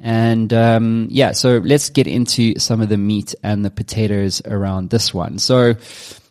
And 0.00 0.52
um, 0.52 1.08
yeah, 1.10 1.32
so 1.32 1.58
let's 1.58 1.90
get 1.90 2.06
into 2.06 2.58
some 2.58 2.80
of 2.80 2.88
the 2.88 2.96
meat 2.96 3.34
and 3.42 3.64
the 3.64 3.70
potatoes 3.70 4.40
around 4.44 4.90
this 4.90 5.12
one. 5.12 5.38
So 5.38 5.74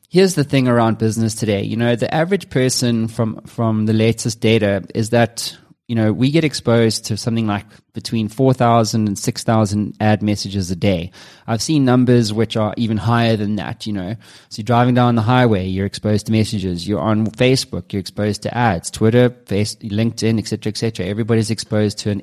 here's 0.07 0.35
the 0.35 0.43
thing 0.43 0.67
around 0.67 0.97
business 0.97 1.35
today. 1.35 1.63
You 1.63 1.77
know, 1.77 1.95
the 1.95 2.13
average 2.13 2.49
person 2.49 3.07
from 3.07 3.41
from 3.41 3.85
the 3.85 3.93
latest 3.93 4.39
data 4.39 4.83
is 4.95 5.11
that 5.11 5.55
you 5.87 5.95
know 5.95 6.11
we 6.11 6.31
get 6.31 6.43
exposed 6.43 7.05
to 7.05 7.17
something 7.17 7.47
like 7.47 7.65
between 7.93 8.27
4,000 8.27 9.07
and 9.07 9.17
6,000 9.17 9.95
ad 9.99 10.21
messages 10.21 10.69
a 10.69 10.75
day. 10.75 11.11
I've 11.47 11.61
seen 11.61 11.83
numbers 11.83 12.31
which 12.31 12.55
are 12.55 12.73
even 12.77 12.97
higher 12.97 13.35
than 13.35 13.55
that. 13.55 13.87
You 13.87 13.93
know, 13.93 14.15
so 14.49 14.59
you're 14.59 14.65
driving 14.65 14.93
down 14.93 15.15
the 15.15 15.21
highway, 15.21 15.65
you're 15.65 15.85
exposed 15.85 16.27
to 16.27 16.31
messages. 16.31 16.87
You're 16.87 16.99
on 16.99 17.27
Facebook, 17.27 17.91
you're 17.91 17.99
exposed 17.99 18.43
to 18.43 18.55
ads, 18.55 18.91
Twitter, 18.91 19.29
face, 19.45 19.75
LinkedIn, 19.77 20.37
etc., 20.39 20.69
etc. 20.69 21.05
Everybody's 21.05 21.49
exposed 21.49 21.99
to 21.99 22.11
an 22.11 22.19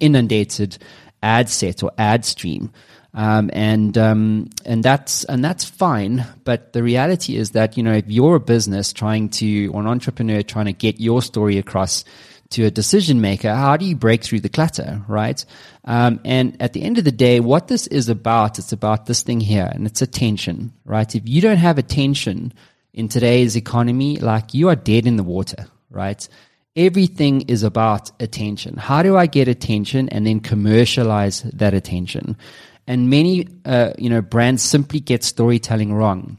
inundated 0.00 0.78
ad 1.22 1.48
set 1.48 1.82
or 1.82 1.90
ad 1.98 2.24
stream. 2.24 2.72
Um, 3.14 3.50
and 3.52 3.96
um, 3.96 4.50
and 4.66 4.84
that's 4.84 5.24
and 5.24 5.42
that's 5.42 5.64
fine. 5.64 6.26
But 6.44 6.72
the 6.72 6.82
reality 6.82 7.36
is 7.36 7.52
that 7.52 7.76
you 7.76 7.82
know 7.82 7.94
if 7.94 8.04
you're 8.08 8.36
a 8.36 8.40
business 8.40 8.92
trying 8.92 9.30
to 9.30 9.68
or 9.68 9.80
an 9.80 9.86
entrepreneur 9.86 10.42
trying 10.42 10.66
to 10.66 10.72
get 10.72 11.00
your 11.00 11.22
story 11.22 11.58
across 11.58 12.04
to 12.50 12.64
a 12.64 12.70
decision 12.70 13.20
maker, 13.20 13.54
how 13.54 13.76
do 13.76 13.84
you 13.84 13.94
break 13.94 14.24
through 14.24 14.40
the 14.40 14.48
clutter, 14.48 15.02
right? 15.06 15.44
Um, 15.84 16.20
and 16.24 16.60
at 16.60 16.72
the 16.72 16.82
end 16.82 16.98
of 16.98 17.04
the 17.04 17.12
day, 17.12 17.40
what 17.40 17.68
this 17.68 17.86
is 17.86 18.08
about, 18.08 18.58
it's 18.58 18.72
about 18.72 19.06
this 19.06 19.22
thing 19.22 19.40
here, 19.40 19.70
and 19.70 19.86
it's 19.86 20.00
attention, 20.00 20.72
right? 20.84 21.14
If 21.14 21.28
you 21.28 21.40
don't 21.40 21.58
have 21.58 21.78
attention 21.78 22.54
in 22.94 23.08
today's 23.08 23.56
economy, 23.56 24.16
like 24.16 24.54
you 24.54 24.68
are 24.68 24.76
dead 24.76 25.06
in 25.06 25.16
the 25.16 25.22
water, 25.22 25.66
right? 25.90 26.26
Everything 26.74 27.42
is 27.42 27.64
about 27.64 28.10
attention. 28.20 28.76
How 28.76 29.02
do 29.02 29.16
I 29.16 29.26
get 29.26 29.48
attention 29.48 30.08
and 30.08 30.26
then 30.26 30.40
commercialize 30.40 31.42
that 31.42 31.74
attention? 31.74 32.36
And 32.88 33.08
many, 33.08 33.46
uh, 33.64 33.92
you 33.98 34.10
know, 34.10 34.20
brands 34.20 34.62
simply 34.62 34.98
get 34.98 35.22
storytelling 35.22 35.92
wrong 35.92 36.38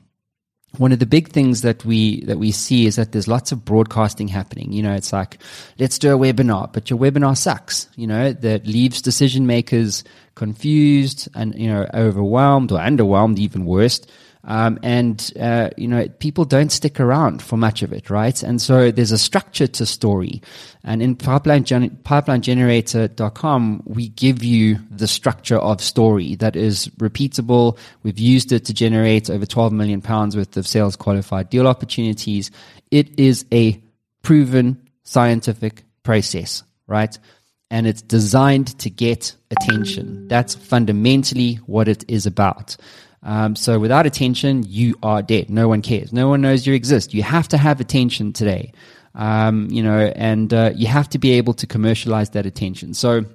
one 0.77 0.91
of 0.91 0.99
the 0.99 1.05
big 1.05 1.29
things 1.29 1.61
that 1.61 1.83
we 1.83 2.23
that 2.25 2.37
we 2.37 2.51
see 2.51 2.85
is 2.85 2.95
that 2.97 3.11
there's 3.11 3.27
lots 3.27 3.51
of 3.51 3.65
broadcasting 3.65 4.27
happening. 4.27 4.71
You 4.71 4.83
know, 4.83 4.93
it's 4.93 5.11
like 5.11 5.39
let's 5.79 5.97
do 5.97 6.13
a 6.13 6.17
webinar, 6.17 6.71
but 6.71 6.89
your 6.89 6.99
webinar 6.99 7.35
sucks. 7.35 7.89
You 7.95 8.07
know, 8.07 8.33
that 8.33 8.67
leaves 8.67 9.01
decision 9.01 9.47
makers 9.47 10.03
confused 10.35 11.27
and 11.33 11.55
you 11.55 11.67
know 11.67 11.87
overwhelmed 11.93 12.71
or 12.71 12.79
underwhelmed, 12.79 13.39
even 13.39 13.65
worse. 13.65 14.01
Um, 14.45 14.79
and, 14.83 15.33
uh, 15.39 15.69
you 15.75 15.87
know, 15.87 16.07
people 16.07 16.45
don't 16.45 16.71
stick 16.71 16.99
around 16.99 17.41
for 17.41 17.57
much 17.57 17.81
of 17.81 17.91
it, 17.91 18.09
right? 18.09 18.41
And 18.41 18.61
so 18.61 18.89
there's 18.89 19.11
a 19.11 19.17
structure 19.17 19.67
to 19.67 19.85
story. 19.85 20.41
And 20.83 21.01
in 21.01 21.17
pipeline, 21.17 21.65
gen- 21.65 21.99
pipelinegenerator.com, 22.03 23.83
we 23.85 24.09
give 24.09 24.43
you 24.43 24.79
the 24.89 25.07
structure 25.07 25.57
of 25.57 25.81
story 25.81 26.35
that 26.35 26.55
is 26.55 26.87
repeatable. 26.99 27.77
We've 28.03 28.17
used 28.17 28.53
it 28.53 28.63
to 28.65 28.73
generate 28.73 29.29
over 29.29 29.45
12 29.45 29.73
million 29.73 30.01
pounds 30.01 30.37
worth 30.37 30.55
of 30.55 30.65
sales 30.65 30.95
qualified 30.95 31.49
deal 31.49 31.67
opportunities. 31.67 32.49
It 32.91 33.19
is 33.19 33.45
a 33.51 33.81
proven 34.21 34.89
scientific 35.03 35.83
process, 36.03 36.63
right? 36.87 37.17
And 37.69 37.85
it's 37.85 38.01
designed 38.01 38.79
to 38.79 38.89
get 38.89 39.35
attention. 39.51 40.27
That's 40.27 40.55
fundamentally 40.55 41.55
what 41.65 41.87
it 41.87 42.05
is 42.07 42.25
about. 42.25 42.77
Um, 43.21 43.55
so 43.55 43.79
without 43.79 44.05
attention, 44.05 44.63
you 44.67 44.95
are 45.03 45.21
dead. 45.21 45.49
No 45.49 45.67
one 45.67 45.81
cares. 45.81 46.13
No 46.13 46.29
one 46.29 46.41
knows 46.41 46.65
you 46.65 46.73
exist. 46.73 47.13
You 47.13 47.23
have 47.23 47.47
to 47.49 47.57
have 47.57 47.79
attention 47.81 48.33
today. 48.33 48.71
Um, 49.15 49.67
you 49.71 49.83
know, 49.83 50.11
and 50.15 50.53
uh, 50.53 50.71
you 50.75 50.87
have 50.87 51.09
to 51.09 51.19
be 51.19 51.33
able 51.33 51.53
to 51.55 51.67
commercialize 51.67 52.29
that 52.31 52.45
attention. 52.45 52.93
So 52.93 53.25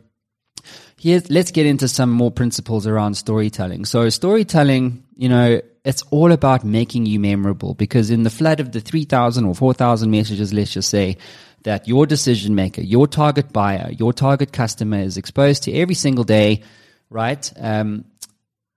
here's 0.98 1.30
let's 1.30 1.50
get 1.50 1.66
into 1.66 1.88
some 1.88 2.10
more 2.10 2.30
principles 2.30 2.86
around 2.86 3.14
storytelling. 3.14 3.84
So 3.84 4.08
storytelling, 4.08 5.04
you 5.16 5.28
know, 5.28 5.60
it's 5.84 6.02
all 6.10 6.32
about 6.32 6.64
making 6.64 7.06
you 7.06 7.20
memorable 7.20 7.74
because 7.74 8.10
in 8.10 8.22
the 8.22 8.30
flood 8.30 8.60
of 8.60 8.72
the 8.72 8.80
3000 8.80 9.44
or 9.44 9.54
4000 9.54 10.10
messages, 10.10 10.52
let's 10.52 10.72
just 10.72 10.88
say 10.88 11.18
that 11.64 11.88
your 11.88 12.06
decision 12.06 12.54
maker, 12.54 12.80
your 12.80 13.06
target 13.06 13.52
buyer, 13.52 13.90
your 13.90 14.12
target 14.12 14.52
customer 14.52 14.98
is 14.98 15.16
exposed 15.16 15.64
to 15.64 15.72
every 15.72 15.94
single 15.94 16.24
day, 16.24 16.62
right? 17.10 17.52
Um, 17.58 18.04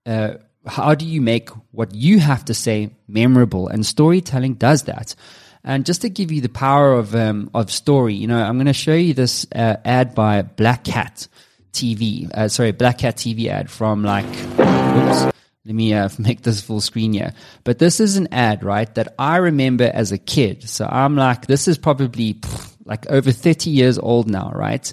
uh, 0.06 0.36
how 0.68 0.96
do 0.96 1.06
you 1.06 1.22
make 1.22 1.50
what 1.72 1.96
you 1.96 2.20
have 2.20 2.46
to 2.46 2.54
say 2.54 2.92
memorable? 3.08 3.68
And 3.68 3.86
storytelling 3.86 4.56
does 4.56 4.84
that. 4.84 5.16
And 5.64 5.86
just 5.86 6.02
to 6.02 6.10
give 6.10 6.32
you 6.32 6.42
the 6.42 6.50
power 6.50 6.94
of 6.94 7.14
um, 7.16 7.50
of 7.54 7.72
story, 7.72 8.14
you 8.14 8.28
know, 8.28 8.42
I'm 8.42 8.56
going 8.56 8.68
to 8.68 8.74
show 8.74 8.94
you 8.94 9.14
this 9.14 9.46
uh, 9.54 9.78
ad 9.84 10.16
by 10.16 10.42
Black 10.42 10.84
Cat 10.84 11.28
TV. 11.74 12.32
Uh, 12.34 12.48
sorry, 12.48 12.72
Black 12.72 13.00
Cat 13.00 13.18
TV 13.18 13.48
ad 13.48 13.70
from 13.70 14.04
like. 14.04 14.26
Oops, 14.26 15.34
let 15.66 15.76
me 15.76 15.94
uh, 15.94 16.10
make 16.18 16.42
this 16.42 16.62
full 16.62 16.82
screen 16.82 17.14
here. 17.14 17.34
But 17.64 17.80
this 17.80 18.00
is 18.00 18.16
an 18.16 18.30
ad, 18.32 18.64
right, 18.64 18.94
that 18.96 19.14
I 19.20 19.38
remember 19.38 19.92
as 19.94 20.12
a 20.12 20.18
kid. 20.18 20.68
So 20.70 20.88
I'm 20.90 21.16
like, 21.16 21.48
this 21.48 21.68
is 21.68 21.78
probably 21.78 22.36
pff, 22.36 22.76
like 22.86 23.10
over 23.10 23.32
30 23.32 23.70
years 23.70 24.00
old 24.00 24.30
now, 24.30 24.52
right? 24.56 24.92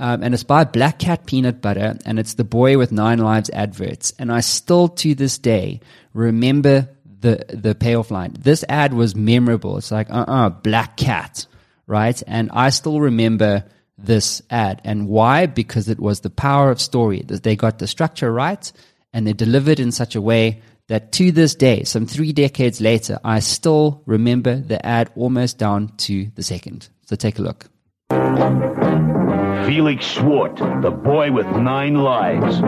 Um, 0.00 0.22
and 0.22 0.32
it's 0.32 0.44
by 0.44 0.64
Black 0.64 0.98
Cat 0.98 1.26
Peanut 1.26 1.60
Butter, 1.60 1.98
and 2.06 2.18
it's 2.18 2.32
the 2.32 2.42
Boy 2.42 2.78
with 2.78 2.90
Nine 2.90 3.18
Lives 3.18 3.50
adverts. 3.50 4.14
And 4.18 4.32
I 4.32 4.40
still, 4.40 4.88
to 4.88 5.14
this 5.14 5.36
day, 5.36 5.80
remember 6.14 6.88
the 7.20 7.44
the 7.50 7.74
payoff 7.74 8.10
line. 8.10 8.34
This 8.38 8.64
ad 8.66 8.94
was 8.94 9.14
memorable. 9.14 9.76
It's 9.76 9.90
like, 9.90 10.08
uh, 10.08 10.24
uh-uh, 10.26 10.46
uh 10.46 10.48
Black 10.48 10.96
Cat, 10.96 11.46
right? 11.86 12.20
And 12.26 12.50
I 12.54 12.70
still 12.70 12.98
remember 12.98 13.64
this 13.98 14.40
ad, 14.48 14.80
and 14.84 15.06
why? 15.06 15.44
Because 15.44 15.90
it 15.90 16.00
was 16.00 16.20
the 16.20 16.30
power 16.30 16.70
of 16.70 16.80
story. 16.80 17.22
That 17.26 17.42
they 17.42 17.54
got 17.54 17.78
the 17.78 17.86
structure 17.86 18.32
right, 18.32 18.72
and 19.12 19.26
they 19.26 19.34
delivered 19.34 19.80
in 19.80 19.92
such 19.92 20.14
a 20.14 20.22
way 20.22 20.62
that 20.88 21.12
to 21.12 21.30
this 21.30 21.54
day, 21.54 21.84
some 21.84 22.06
three 22.06 22.32
decades 22.32 22.80
later, 22.80 23.20
I 23.22 23.40
still 23.40 24.02
remember 24.06 24.56
the 24.56 24.84
ad 24.84 25.10
almost 25.14 25.58
down 25.58 25.92
to 25.98 26.30
the 26.36 26.42
second. 26.42 26.88
So 27.04 27.16
take 27.16 27.38
a 27.38 27.42
look. 27.42 27.68
Felix 29.66 30.06
Swart, 30.06 30.56
the 30.56 30.90
boy 30.90 31.30
with 31.32 31.46
nine 31.46 31.94
lives. 31.94 32.60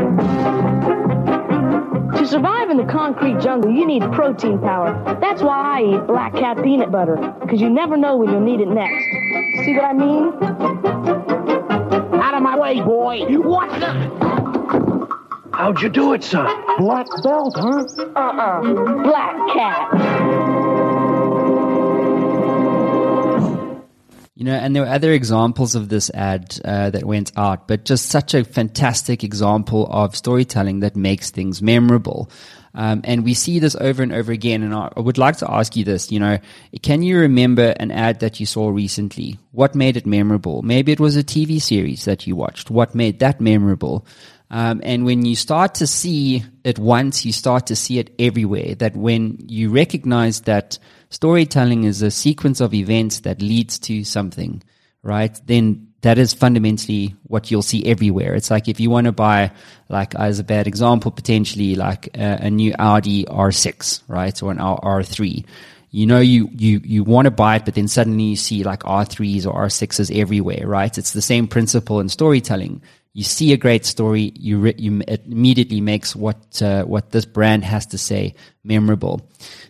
To 2.18 2.26
survive 2.26 2.70
in 2.70 2.76
the 2.76 2.84
concrete 2.84 3.40
jungle, 3.40 3.70
you 3.70 3.86
need 3.86 4.02
protein 4.12 4.58
power. 4.58 4.92
That's 5.20 5.42
why 5.42 5.80
I 5.80 5.82
eat 5.82 6.06
Black 6.06 6.34
Cat 6.34 6.62
peanut 6.62 6.90
butter, 6.92 7.16
because 7.40 7.60
you 7.60 7.68
never 7.68 7.96
know 7.96 8.16
when 8.16 8.30
you'll 8.30 8.40
need 8.40 8.60
it 8.60 8.68
next. 8.68 9.04
See 9.64 9.74
what 9.74 9.84
I 9.84 9.92
mean? 9.92 10.32
Out 12.22 12.34
of 12.34 12.42
my 12.42 12.56
way, 12.58 12.80
boy! 12.80 13.24
What 13.38 13.68
the? 13.80 14.22
How'd 15.52 15.80
you 15.82 15.88
do 15.88 16.12
it, 16.12 16.24
son? 16.24 16.46
Black 16.78 17.06
belt, 17.22 17.54
huh? 17.56 17.84
Uh-uh. 18.16 19.02
Black 19.02 19.36
Cat. 19.52 20.51
You 24.42 24.46
know, 24.46 24.54
and 24.56 24.74
there 24.74 24.82
were 24.82 24.88
other 24.88 25.12
examples 25.12 25.76
of 25.76 25.88
this 25.88 26.10
ad 26.10 26.58
uh, 26.64 26.90
that 26.90 27.04
went 27.04 27.30
out, 27.36 27.68
but 27.68 27.84
just 27.84 28.06
such 28.06 28.34
a 28.34 28.42
fantastic 28.42 29.22
example 29.22 29.86
of 29.88 30.16
storytelling 30.16 30.80
that 30.80 30.96
makes 30.96 31.30
things 31.30 31.62
memorable. 31.62 32.28
Um, 32.74 33.02
and 33.04 33.22
we 33.22 33.34
see 33.34 33.60
this 33.60 33.76
over 33.76 34.02
and 34.02 34.12
over 34.12 34.32
again. 34.32 34.64
And 34.64 34.74
I 34.74 34.90
would 34.96 35.16
like 35.16 35.36
to 35.36 35.48
ask 35.48 35.76
you 35.76 35.84
this, 35.84 36.10
you 36.10 36.18
know, 36.18 36.40
can 36.82 37.04
you 37.04 37.20
remember 37.20 37.72
an 37.78 37.92
ad 37.92 38.18
that 38.18 38.40
you 38.40 38.46
saw 38.46 38.70
recently? 38.70 39.38
What 39.52 39.76
made 39.76 39.96
it 39.96 40.06
memorable? 40.06 40.62
Maybe 40.62 40.90
it 40.90 40.98
was 40.98 41.16
a 41.16 41.22
TV 41.22 41.62
series 41.62 42.04
that 42.06 42.26
you 42.26 42.34
watched. 42.34 42.68
What 42.68 42.96
made 42.96 43.20
that 43.20 43.40
memorable? 43.40 44.04
Um, 44.50 44.80
and 44.82 45.04
when 45.04 45.24
you 45.24 45.36
start 45.36 45.76
to 45.76 45.86
see 45.86 46.42
it 46.64 46.80
once, 46.80 47.24
you 47.24 47.30
start 47.30 47.68
to 47.68 47.76
see 47.76 48.00
it 48.00 48.12
everywhere. 48.18 48.74
That 48.74 48.96
when 48.96 49.38
you 49.46 49.70
recognize 49.70 50.40
that 50.42 50.80
storytelling 51.12 51.84
is 51.84 52.02
a 52.02 52.10
sequence 52.10 52.60
of 52.60 52.74
events 52.74 53.20
that 53.20 53.42
leads 53.42 53.78
to 53.80 54.02
something, 54.02 54.62
right? 55.02 55.38
Then 55.46 55.88
that 56.00 56.18
is 56.18 56.32
fundamentally 56.32 57.14
what 57.24 57.50
you'll 57.50 57.62
see 57.62 57.84
everywhere. 57.86 58.34
It's 58.34 58.50
like 58.50 58.66
if 58.66 58.80
you 58.80 58.90
want 58.90 59.04
to 59.04 59.12
buy, 59.12 59.52
like 59.88 60.14
as 60.14 60.38
a 60.38 60.44
bad 60.44 60.66
example, 60.66 61.10
potentially 61.10 61.74
like 61.76 62.08
a, 62.16 62.46
a 62.46 62.50
new 62.50 62.74
Audi 62.78 63.24
R6, 63.24 64.02
right, 64.08 64.42
or 64.42 64.50
an 64.50 64.58
R3. 64.58 65.44
You 65.90 66.06
know, 66.06 66.20
you 66.20 66.48
you 66.52 66.80
you 66.82 67.04
want 67.04 67.26
to 67.26 67.30
buy 67.30 67.56
it, 67.56 67.66
but 67.66 67.74
then 67.74 67.86
suddenly 67.86 68.24
you 68.24 68.36
see 68.36 68.64
like 68.64 68.80
R3s 68.80 69.46
or 69.46 69.52
R6s 69.66 70.18
everywhere, 70.18 70.66
right? 70.66 70.96
It's 70.96 71.12
the 71.12 71.20
same 71.20 71.46
principle 71.46 72.00
in 72.00 72.08
storytelling 72.08 72.80
you 73.14 73.24
see 73.24 73.52
a 73.52 73.58
great 73.58 73.84
story, 73.84 74.32
you, 74.36 74.58
re- 74.58 74.74
you 74.78 75.02
it 75.06 75.26
immediately 75.26 75.82
makes 75.82 76.16
what 76.16 76.62
uh, 76.62 76.84
what 76.84 77.10
this 77.10 77.26
brand 77.26 77.62
has 77.62 77.84
to 77.86 77.98
say 77.98 78.34
memorable. 78.64 79.20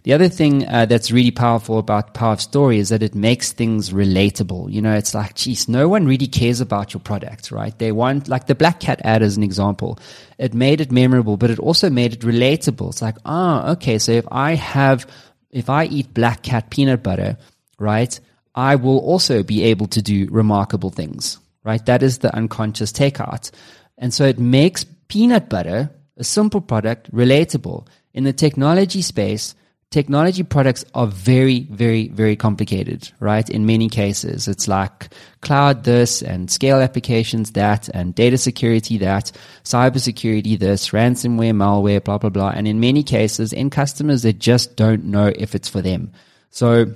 The 0.04 0.12
other 0.12 0.28
thing 0.28 0.66
uh, 0.68 0.86
that's 0.86 1.10
really 1.10 1.32
powerful 1.32 1.78
about 1.78 2.14
power 2.14 2.34
of 2.34 2.40
story 2.40 2.78
is 2.78 2.90
that 2.90 3.02
it 3.02 3.16
makes 3.16 3.50
things 3.50 3.90
relatable. 3.90 4.72
You 4.72 4.80
know, 4.80 4.94
it's 4.94 5.12
like, 5.12 5.34
geez, 5.34 5.68
no 5.68 5.88
one 5.88 6.06
really 6.06 6.28
cares 6.28 6.60
about 6.60 6.94
your 6.94 7.00
product, 7.00 7.50
right? 7.50 7.76
They 7.76 7.90
want 7.90 8.28
like 8.28 8.46
the 8.46 8.54
Black 8.54 8.78
Cat 8.78 9.00
ad 9.04 9.22
as 9.22 9.36
an 9.36 9.42
example. 9.42 9.98
It 10.38 10.54
made 10.54 10.80
it 10.80 10.92
memorable, 10.92 11.36
but 11.36 11.50
it 11.50 11.58
also 11.58 11.90
made 11.90 12.12
it 12.12 12.20
relatable. 12.20 12.90
It's 12.90 13.02
like, 13.02 13.16
ah, 13.24 13.64
oh, 13.66 13.72
okay, 13.72 13.98
so 13.98 14.12
if 14.12 14.26
I 14.30 14.54
have, 14.54 15.06
if 15.50 15.68
I 15.68 15.86
eat 15.86 16.14
Black 16.14 16.42
Cat 16.42 16.70
peanut 16.70 17.02
butter, 17.02 17.38
right? 17.78 18.18
I 18.54 18.76
will 18.76 18.98
also 18.98 19.42
be 19.42 19.64
able 19.64 19.86
to 19.88 20.02
do 20.02 20.28
remarkable 20.30 20.90
things 20.90 21.38
right? 21.64 21.84
That 21.86 22.02
is 22.02 22.18
the 22.18 22.34
unconscious 22.34 22.92
takeout. 22.92 23.50
And 23.98 24.12
so 24.12 24.24
it 24.24 24.38
makes 24.38 24.84
peanut 25.08 25.48
butter, 25.48 25.90
a 26.16 26.24
simple 26.24 26.60
product, 26.60 27.12
relatable. 27.12 27.86
In 28.14 28.24
the 28.24 28.32
technology 28.32 29.02
space, 29.02 29.54
technology 29.90 30.42
products 30.42 30.84
are 30.94 31.06
very, 31.06 31.60
very, 31.70 32.08
very 32.08 32.34
complicated, 32.34 33.10
right? 33.20 33.48
In 33.48 33.66
many 33.66 33.88
cases, 33.88 34.48
it's 34.48 34.66
like 34.66 35.08
cloud 35.42 35.84
this 35.84 36.22
and 36.22 36.50
scale 36.50 36.78
applications 36.80 37.52
that 37.52 37.88
and 37.90 38.14
data 38.14 38.38
security 38.38 38.98
that, 38.98 39.30
cybersecurity 39.64 40.58
this, 40.58 40.88
ransomware, 40.88 41.52
malware, 41.52 42.02
blah, 42.02 42.18
blah, 42.18 42.30
blah. 42.30 42.50
And 42.50 42.66
in 42.66 42.80
many 42.80 43.02
cases, 43.02 43.52
in 43.52 43.70
customers, 43.70 44.22
they 44.22 44.32
just 44.32 44.76
don't 44.76 45.04
know 45.04 45.30
if 45.36 45.54
it's 45.54 45.68
for 45.68 45.82
them. 45.82 46.12
So 46.50 46.86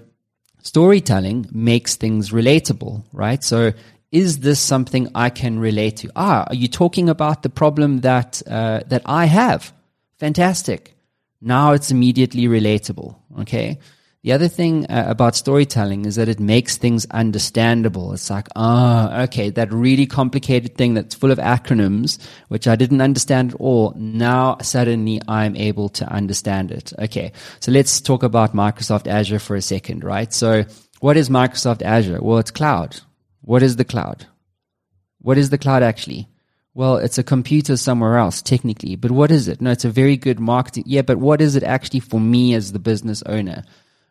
storytelling 0.62 1.46
makes 1.52 1.96
things 1.96 2.30
relatable, 2.30 3.04
right? 3.12 3.44
So 3.44 3.72
is 4.16 4.38
this 4.38 4.58
something 4.58 5.08
I 5.14 5.28
can 5.28 5.58
relate 5.58 5.98
to? 5.98 6.10
Ah, 6.16 6.46
are 6.48 6.54
you 6.54 6.68
talking 6.68 7.10
about 7.10 7.42
the 7.42 7.50
problem 7.50 8.00
that 8.00 8.42
uh, 8.46 8.80
that 8.86 9.02
I 9.04 9.26
have? 9.26 9.74
Fantastic. 10.18 10.94
Now 11.42 11.72
it's 11.72 11.90
immediately 11.90 12.46
relatable. 12.46 13.16
Okay. 13.40 13.78
The 14.22 14.32
other 14.32 14.48
thing 14.48 14.86
uh, 14.86 15.04
about 15.06 15.36
storytelling 15.36 16.06
is 16.06 16.16
that 16.16 16.28
it 16.28 16.40
makes 16.40 16.78
things 16.78 17.06
understandable. 17.12 18.12
It's 18.14 18.30
like, 18.30 18.48
ah, 18.56 19.10
oh, 19.12 19.22
okay, 19.24 19.50
that 19.50 19.70
really 19.70 20.06
complicated 20.06 20.76
thing 20.76 20.94
that's 20.94 21.14
full 21.14 21.30
of 21.30 21.38
acronyms, 21.38 22.18
which 22.48 22.66
I 22.66 22.74
didn't 22.74 23.02
understand 23.02 23.52
at 23.52 23.60
all. 23.60 23.92
Now 23.96 24.56
suddenly 24.62 25.20
I'm 25.28 25.54
able 25.56 25.90
to 25.90 26.04
understand 26.06 26.72
it. 26.72 26.92
Okay. 26.98 27.32
So 27.60 27.70
let's 27.70 28.00
talk 28.00 28.22
about 28.22 28.54
Microsoft 28.54 29.06
Azure 29.06 29.38
for 29.38 29.56
a 29.56 29.62
second, 29.62 30.02
right? 30.02 30.32
So 30.32 30.64
what 31.00 31.18
is 31.18 31.28
Microsoft 31.28 31.82
Azure? 31.82 32.20
Well, 32.22 32.38
it's 32.38 32.50
cloud. 32.50 33.00
What 33.46 33.62
is 33.62 33.76
the 33.76 33.84
cloud? 33.84 34.26
What 35.20 35.38
is 35.38 35.50
the 35.50 35.56
cloud 35.56 35.84
actually? 35.84 36.28
Well, 36.74 36.96
it's 36.96 37.16
a 37.16 37.22
computer 37.22 37.76
somewhere 37.76 38.18
else, 38.18 38.42
technically. 38.42 38.96
But 38.96 39.12
what 39.12 39.30
is 39.30 39.46
it? 39.46 39.60
No, 39.60 39.70
it's 39.70 39.84
a 39.84 39.88
very 39.88 40.16
good 40.16 40.40
marketing. 40.40 40.82
Yeah, 40.86 41.02
but 41.02 41.18
what 41.18 41.40
is 41.40 41.54
it 41.54 41.62
actually 41.62 42.00
for 42.00 42.18
me 42.20 42.54
as 42.54 42.72
the 42.72 42.80
business 42.80 43.22
owner? 43.24 43.62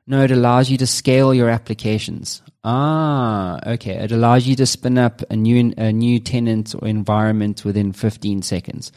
No, 0.08 0.24
it 0.24 0.32
allows 0.32 0.70
you 0.70 0.78
to 0.78 0.88
scale 0.88 1.34
your 1.34 1.50
applications. 1.50 2.42
Ah, 2.64 3.60
okay. 3.68 3.96
It 3.96 4.14
allows 4.14 4.48
you 4.48 4.56
to 4.56 4.66
spin 4.66 4.98
up 4.98 5.22
a 5.30 5.36
new 5.36 5.74
a 5.78 5.92
new 5.92 6.18
tenant 6.20 6.74
or 6.74 6.88
environment 6.88 7.66
within 7.66 7.92
15 7.92 8.42
seconds. 8.42 8.94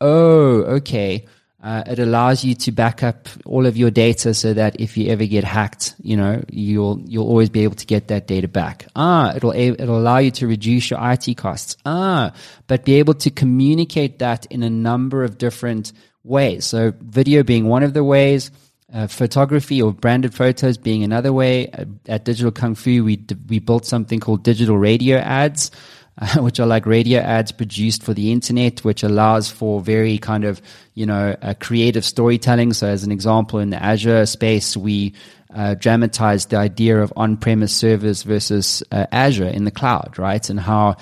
Oh, 0.00 0.62
okay. 0.78 1.26
Uh, 1.66 1.82
it 1.88 1.98
allows 1.98 2.44
you 2.44 2.54
to 2.54 2.70
back 2.70 3.02
up 3.02 3.28
all 3.44 3.66
of 3.66 3.76
your 3.76 3.90
data 3.90 4.32
so 4.32 4.54
that 4.54 4.80
if 4.80 4.96
you 4.96 5.10
ever 5.10 5.26
get 5.26 5.42
hacked, 5.42 5.96
you 6.00 6.16
know 6.16 6.40
you'll 6.48 7.00
you'll 7.00 7.26
always 7.26 7.50
be 7.50 7.64
able 7.64 7.74
to 7.74 7.86
get 7.86 8.06
that 8.06 8.28
data 8.28 8.46
back. 8.46 8.86
Ah, 8.94 9.34
it'll 9.34 9.50
it'll 9.50 9.98
allow 9.98 10.18
you 10.18 10.30
to 10.30 10.46
reduce 10.46 10.90
your 10.90 11.00
IT 11.02 11.36
costs. 11.36 11.76
Ah, 11.84 12.32
but 12.68 12.84
be 12.84 12.94
able 12.94 13.14
to 13.14 13.30
communicate 13.32 14.20
that 14.20 14.46
in 14.46 14.62
a 14.62 14.70
number 14.70 15.24
of 15.24 15.38
different 15.38 15.92
ways. 16.22 16.64
So 16.64 16.92
video 17.00 17.42
being 17.42 17.66
one 17.66 17.82
of 17.82 17.94
the 17.94 18.04
ways 18.04 18.52
uh, 18.92 19.08
photography 19.08 19.82
or 19.82 19.92
branded 19.92 20.34
photos 20.34 20.78
being 20.78 21.02
another 21.02 21.32
way. 21.32 21.68
At 22.06 22.24
Digital 22.24 22.52
Kung 22.52 22.76
Fu, 22.76 23.02
we 23.02 23.24
we 23.48 23.58
built 23.58 23.84
something 23.86 24.20
called 24.20 24.44
digital 24.44 24.78
radio 24.78 25.18
ads, 25.18 25.70
uh, 26.18 26.38
which 26.40 26.60
are 26.60 26.66
like 26.66 26.86
radio 26.86 27.20
ads 27.20 27.52
produced 27.52 28.02
for 28.02 28.14
the 28.14 28.32
internet, 28.32 28.84
which 28.84 29.02
allows 29.02 29.50
for 29.50 29.80
very 29.80 30.18
kind 30.18 30.44
of 30.44 30.60
you 30.94 31.06
know 31.06 31.36
creative 31.60 32.04
storytelling. 32.04 32.72
So, 32.72 32.86
as 32.86 33.04
an 33.04 33.12
example, 33.12 33.58
in 33.58 33.70
the 33.70 33.82
Azure 33.82 34.26
space, 34.26 34.76
we 34.76 35.14
uh, 35.54 35.74
dramatized 35.74 36.50
the 36.50 36.56
idea 36.56 37.00
of 37.00 37.12
on-premise 37.16 37.74
servers 37.74 38.22
versus 38.22 38.82
uh, 38.92 39.06
Azure 39.10 39.46
in 39.46 39.64
the 39.64 39.70
cloud, 39.70 40.18
right? 40.18 40.48
And 40.50 40.60
how 40.60 40.96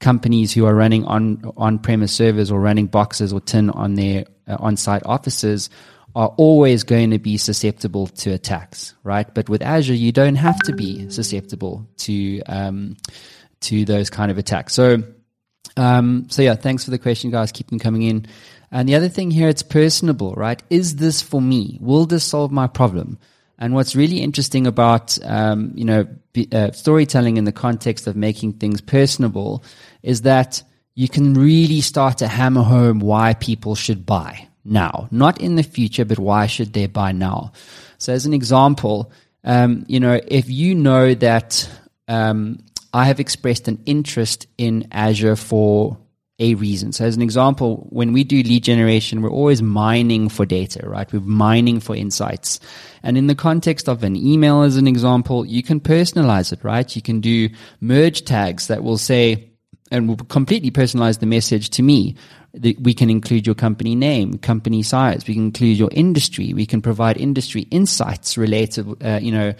companies 0.00 0.52
who 0.52 0.66
are 0.66 0.74
running 0.74 1.04
on 1.04 1.42
on-premise 1.56 2.12
servers 2.12 2.50
or 2.50 2.60
running 2.60 2.86
boxes 2.86 3.32
or 3.32 3.40
tin 3.40 3.70
on 3.70 3.94
their 3.94 4.26
uh, 4.46 4.56
on-site 4.60 5.02
offices 5.06 5.70
are 6.14 6.28
always 6.36 6.84
going 6.84 7.10
to 7.10 7.18
be 7.18 7.36
susceptible 7.36 8.06
to 8.06 8.30
attacks, 8.30 8.94
right? 9.02 9.32
But 9.34 9.48
with 9.48 9.62
Azure, 9.62 9.94
you 9.94 10.12
don't 10.12 10.36
have 10.36 10.58
to 10.60 10.72
be 10.74 11.08
susceptible 11.10 11.88
to 11.98 12.40
um, 12.42 12.96
to 13.64 13.84
those 13.84 14.10
kind 14.10 14.30
of 14.30 14.38
attacks. 14.38 14.74
So, 14.74 15.02
um, 15.76 16.26
so 16.30 16.42
yeah, 16.42 16.54
thanks 16.54 16.84
for 16.84 16.90
the 16.90 16.98
question, 16.98 17.30
guys. 17.30 17.52
Keep 17.52 17.68
them 17.68 17.78
coming 17.78 18.02
in. 18.02 18.26
And 18.70 18.88
the 18.88 18.94
other 18.94 19.08
thing 19.08 19.30
here, 19.30 19.48
it's 19.48 19.62
personable, 19.62 20.34
right? 20.34 20.62
Is 20.70 20.96
this 20.96 21.22
for 21.22 21.40
me? 21.40 21.78
Will 21.80 22.06
this 22.06 22.24
solve 22.24 22.50
my 22.50 22.66
problem? 22.66 23.18
And 23.58 23.72
what's 23.72 23.94
really 23.94 24.18
interesting 24.18 24.66
about 24.66 25.16
um, 25.24 25.72
you 25.76 25.84
know 25.84 26.08
uh, 26.52 26.72
storytelling 26.72 27.36
in 27.36 27.44
the 27.44 27.52
context 27.52 28.06
of 28.06 28.16
making 28.16 28.54
things 28.54 28.80
personable 28.80 29.62
is 30.02 30.22
that 30.22 30.62
you 30.94 31.08
can 31.08 31.34
really 31.34 31.80
start 31.80 32.18
to 32.18 32.28
hammer 32.28 32.62
home 32.62 32.98
why 32.98 33.34
people 33.34 33.74
should 33.74 34.04
buy, 34.04 34.48
now, 34.64 35.08
not 35.10 35.40
in 35.40 35.56
the 35.56 35.62
future, 35.62 36.04
but 36.04 36.18
why 36.18 36.46
should 36.46 36.72
they 36.72 36.86
buy 36.86 37.12
now? 37.12 37.52
So, 37.98 38.12
as 38.12 38.26
an 38.26 38.32
example, 38.32 39.12
um, 39.44 39.84
you 39.88 40.00
know, 40.00 40.20
if 40.26 40.48
you 40.48 40.74
know 40.74 41.14
that 41.14 41.68
um, 42.08 42.58
I 42.94 43.04
have 43.06 43.18
expressed 43.18 43.66
an 43.66 43.82
interest 43.84 44.46
in 44.56 44.88
Azure 44.92 45.36
for 45.36 45.98
a 46.38 46.54
reason. 46.54 46.92
So, 46.92 47.04
as 47.04 47.16
an 47.16 47.22
example, 47.22 47.86
when 47.90 48.12
we 48.12 48.24
do 48.24 48.42
lead 48.42 48.64
generation, 48.64 49.20
we're 49.20 49.30
always 49.30 49.60
mining 49.60 50.28
for 50.28 50.46
data, 50.46 50.88
right? 50.88 51.12
We're 51.12 51.20
mining 51.20 51.80
for 51.80 51.94
insights. 51.94 52.60
And 53.02 53.18
in 53.18 53.26
the 53.26 53.34
context 53.34 53.88
of 53.88 54.02
an 54.04 54.16
email, 54.16 54.62
as 54.62 54.76
an 54.76 54.86
example, 54.86 55.44
you 55.44 55.62
can 55.62 55.80
personalize 55.80 56.52
it, 56.52 56.62
right? 56.64 56.94
You 56.94 57.02
can 57.02 57.20
do 57.20 57.50
merge 57.80 58.24
tags 58.24 58.68
that 58.68 58.82
will 58.82 58.98
say, 58.98 59.50
and 59.90 60.08
will 60.08 60.16
completely 60.16 60.70
personalize 60.70 61.18
the 61.18 61.26
message 61.26 61.70
to 61.70 61.82
me 61.82 62.16
we 62.80 62.94
can 62.94 63.10
include 63.10 63.46
your 63.46 63.54
company 63.54 63.94
name, 63.94 64.38
company 64.38 64.82
size. 64.82 65.26
We 65.26 65.34
can 65.34 65.46
include 65.46 65.76
your 65.76 65.90
industry. 65.92 66.54
We 66.54 66.66
can 66.66 66.80
provide 66.80 67.16
industry 67.16 67.62
insights 67.70 68.38
related, 68.38 68.86
uh, 69.04 69.18
you 69.20 69.32
know, 69.32 69.54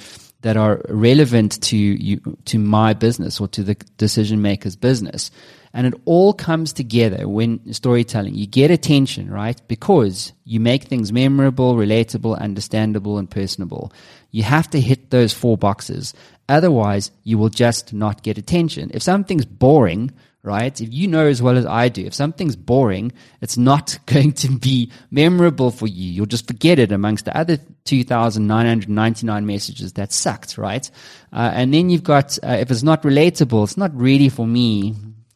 that 0.45 0.59
are 0.59 0.83
relevant 0.91 1.59
to 1.63 1.77
you, 1.77 2.21
to 2.45 2.59
my 2.59 2.93
business 2.93 3.41
or 3.41 3.49
to 3.49 3.63
the 3.63 3.75
decision 3.97 4.43
maker's 4.43 4.77
business. 4.77 5.31
And 5.73 5.87
it 5.87 5.95
all 6.05 6.35
comes 6.35 6.75
together 6.75 7.27
when 7.27 7.73
storytelling. 7.73 8.35
You 8.35 8.47
get 8.47 8.71
attention, 8.71 9.31
right? 9.31 9.59
Because 9.69 10.35
you 10.45 10.61
make 10.61 10.85
things 10.85 11.15
memorable, 11.15 11.77
relatable, 11.77 12.39
understandable, 12.39 13.17
and 13.17 13.29
personable. 13.29 13.91
You 14.33 14.43
have 14.43 14.69
to 14.71 14.81
hit 14.83 15.09
those 15.09 15.33
four 15.33 15.57
boxes. 15.57 16.13
Otherwise, 16.47 17.11
you 17.23 17.39
will 17.39 17.49
just 17.49 17.95
not 17.95 18.23
get 18.23 18.37
attention. 18.37 18.91
If 18.93 19.03
something's 19.03 19.47
boring, 19.47 20.13
right? 20.45 20.79
If 20.79 20.93
you 20.93 21.09
know 21.09 21.27
as 21.27 21.41
well 21.41 21.57
as 21.57 21.65
I 21.65 21.89
do, 21.89 22.05
if 22.05 22.15
something's 22.15 22.55
boring, 22.55 23.13
it's 23.41 23.57
not 23.57 23.99
going 24.07 24.33
to 24.35 24.51
be 24.51 24.93
memorable 25.11 25.71
for 25.71 25.89
you. 25.89 26.11
You'll 26.11 26.27
just 26.27 26.47
forget 26.47 26.79
it 26.79 26.93
amongst 26.93 27.25
the 27.25 27.37
other 27.37 27.59
2,999 27.87 29.47
messages 29.47 29.95
that 29.95 30.13
sucked, 30.13 30.59
right? 30.59 30.89
Uh, 31.33 31.51
and 31.55 31.73
then 31.73 31.91
you've 31.91 32.05
got, 32.05 32.39
uh, 32.45 32.59
if 32.61 32.71
it's 32.71 32.83
not 32.83 33.03
relatable, 33.03 33.65
it's 33.65 33.77
not 33.77 33.97
really 33.97 34.29
for 34.29 34.47
me. 34.47 34.95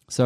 So 0.08 0.24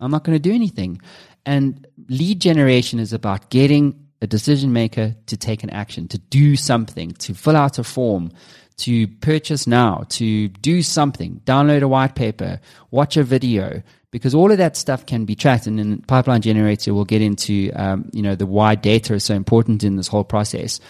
I'm 0.00 0.10
not 0.10 0.24
going 0.24 0.34
to 0.34 0.42
do 0.42 0.54
anything. 0.54 1.00
And 1.44 1.86
lead 2.08 2.40
generation 2.40 2.98
is 2.98 3.12
about 3.12 3.50
getting 3.50 4.06
a 4.22 4.26
decision 4.26 4.72
maker 4.72 5.14
to 5.26 5.36
take 5.36 5.62
an 5.62 5.70
action, 5.70 6.08
to 6.08 6.18
do 6.18 6.56
something, 6.56 7.12
to 7.12 7.34
fill 7.34 7.56
out 7.56 7.78
a 7.78 7.84
form, 7.84 8.32
to 8.78 9.06
purchase 9.06 9.66
now, 9.66 10.04
to 10.08 10.48
do 10.48 10.82
something, 10.82 11.40
download 11.44 11.82
a 11.82 11.88
white 11.88 12.14
paper, 12.14 12.60
watch 12.90 13.16
a 13.16 13.22
video, 13.22 13.82
because 14.16 14.34
all 14.34 14.50
of 14.50 14.56
that 14.56 14.78
stuff 14.78 15.04
can 15.04 15.26
be 15.26 15.34
tracked. 15.34 15.66
And 15.66 15.78
in 15.78 15.98
pipeline 15.98 16.40
generator, 16.40 16.94
we'll 16.94 17.04
get 17.04 17.20
into, 17.20 17.70
um, 17.76 18.08
you 18.14 18.22
know, 18.22 18.34
the 18.34 18.46
why 18.46 18.74
data 18.74 19.12
is 19.12 19.24
so 19.24 19.34
important 19.34 19.84
in 19.84 19.96
this 19.96 20.08
whole 20.08 20.24
process. 20.24 20.80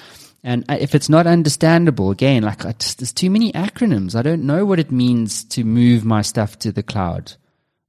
And 0.44 0.64
if 0.68 0.94
it's 0.94 1.08
not 1.08 1.26
understandable, 1.26 2.12
again, 2.12 2.44
like 2.44 2.62
just, 2.78 3.00
there's 3.00 3.12
too 3.12 3.28
many 3.28 3.50
acronyms. 3.50 4.14
I 4.14 4.22
don't 4.22 4.44
know 4.44 4.64
what 4.64 4.78
it 4.78 4.92
means 4.92 5.42
to 5.42 5.64
move 5.64 6.04
my 6.04 6.22
stuff 6.22 6.56
to 6.60 6.70
the 6.70 6.84
cloud. 6.84 7.32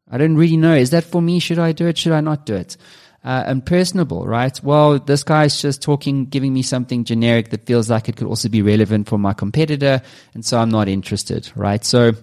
I 0.09 0.17
don't 0.17 0.37
really 0.37 0.57
know. 0.57 0.73
Is 0.73 0.89
that 0.89 1.03
for 1.03 1.21
me? 1.21 1.37
Should 1.37 1.59
I 1.59 1.71
do 1.71 1.85
it? 1.85 1.99
Should 1.99 2.13
I 2.13 2.21
not 2.21 2.47
do 2.47 2.55
it? 2.55 2.75
Uh, 3.23 3.43
and 3.45 3.63
personable, 3.63 4.25
right? 4.25 4.59
Well, 4.63 4.97
this 4.97 5.21
guy's 5.21 5.61
just 5.61 5.83
talking, 5.83 6.25
giving 6.25 6.51
me 6.51 6.63
something 6.63 7.03
generic 7.03 7.51
that 7.51 7.67
feels 7.67 7.91
like 7.91 8.09
it 8.09 8.15
could 8.15 8.25
also 8.25 8.49
be 8.49 8.63
relevant 8.63 9.07
for 9.07 9.19
my 9.19 9.33
competitor. 9.33 10.01
And 10.33 10.43
so 10.43 10.57
I'm 10.57 10.69
not 10.69 10.87
interested, 10.87 11.51
right? 11.55 11.85
So 11.85 12.13